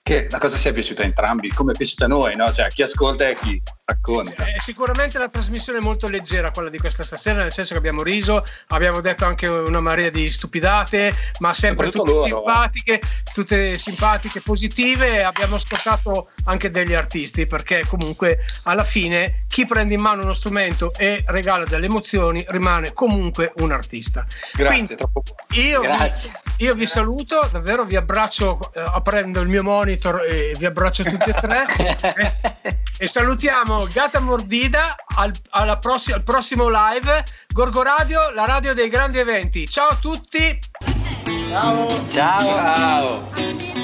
[0.03, 2.53] che la cosa sia piaciuta a entrambi come è piaciuta a noi no?
[2.53, 7.03] cioè, chi ascolta e chi racconta È sicuramente la trasmissione molto leggera quella di questa
[7.03, 11.91] stasera, nel senso che abbiamo riso, abbiamo detto anche una marea di stupidate, ma sempre
[11.91, 13.01] tutte loro, simpatiche,
[13.33, 15.23] tutte simpatiche, positive.
[15.23, 20.93] Abbiamo ascoltato anche degli artisti, perché comunque alla fine chi prende in mano uno strumento
[20.95, 24.25] e regala delle emozioni rimane comunque un artista.
[24.55, 25.23] grazie Quindi, troppo
[25.55, 26.33] io vi, Grazie.
[26.59, 31.31] io vi saluto, davvero vi abbraccio eh, aprendo il mio monitor e vi abbraccio tutti
[31.31, 31.63] e tre.
[32.65, 35.33] Eh, e salutiamo abbiamo Gata Mordida al,
[35.81, 37.25] pross- al prossimo live.
[37.53, 39.69] Gorgo Radio, la radio dei grandi eventi.
[39.69, 40.59] Ciao a tutti.
[41.51, 42.07] Ciao.
[42.09, 42.41] Ciao.
[42.41, 43.84] Ciao.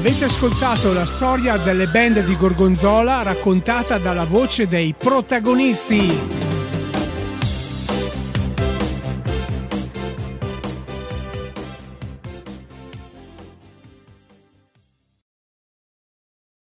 [0.00, 6.39] Avete ascoltato la storia delle band di Gorgonzola raccontata dalla voce dei protagonisti.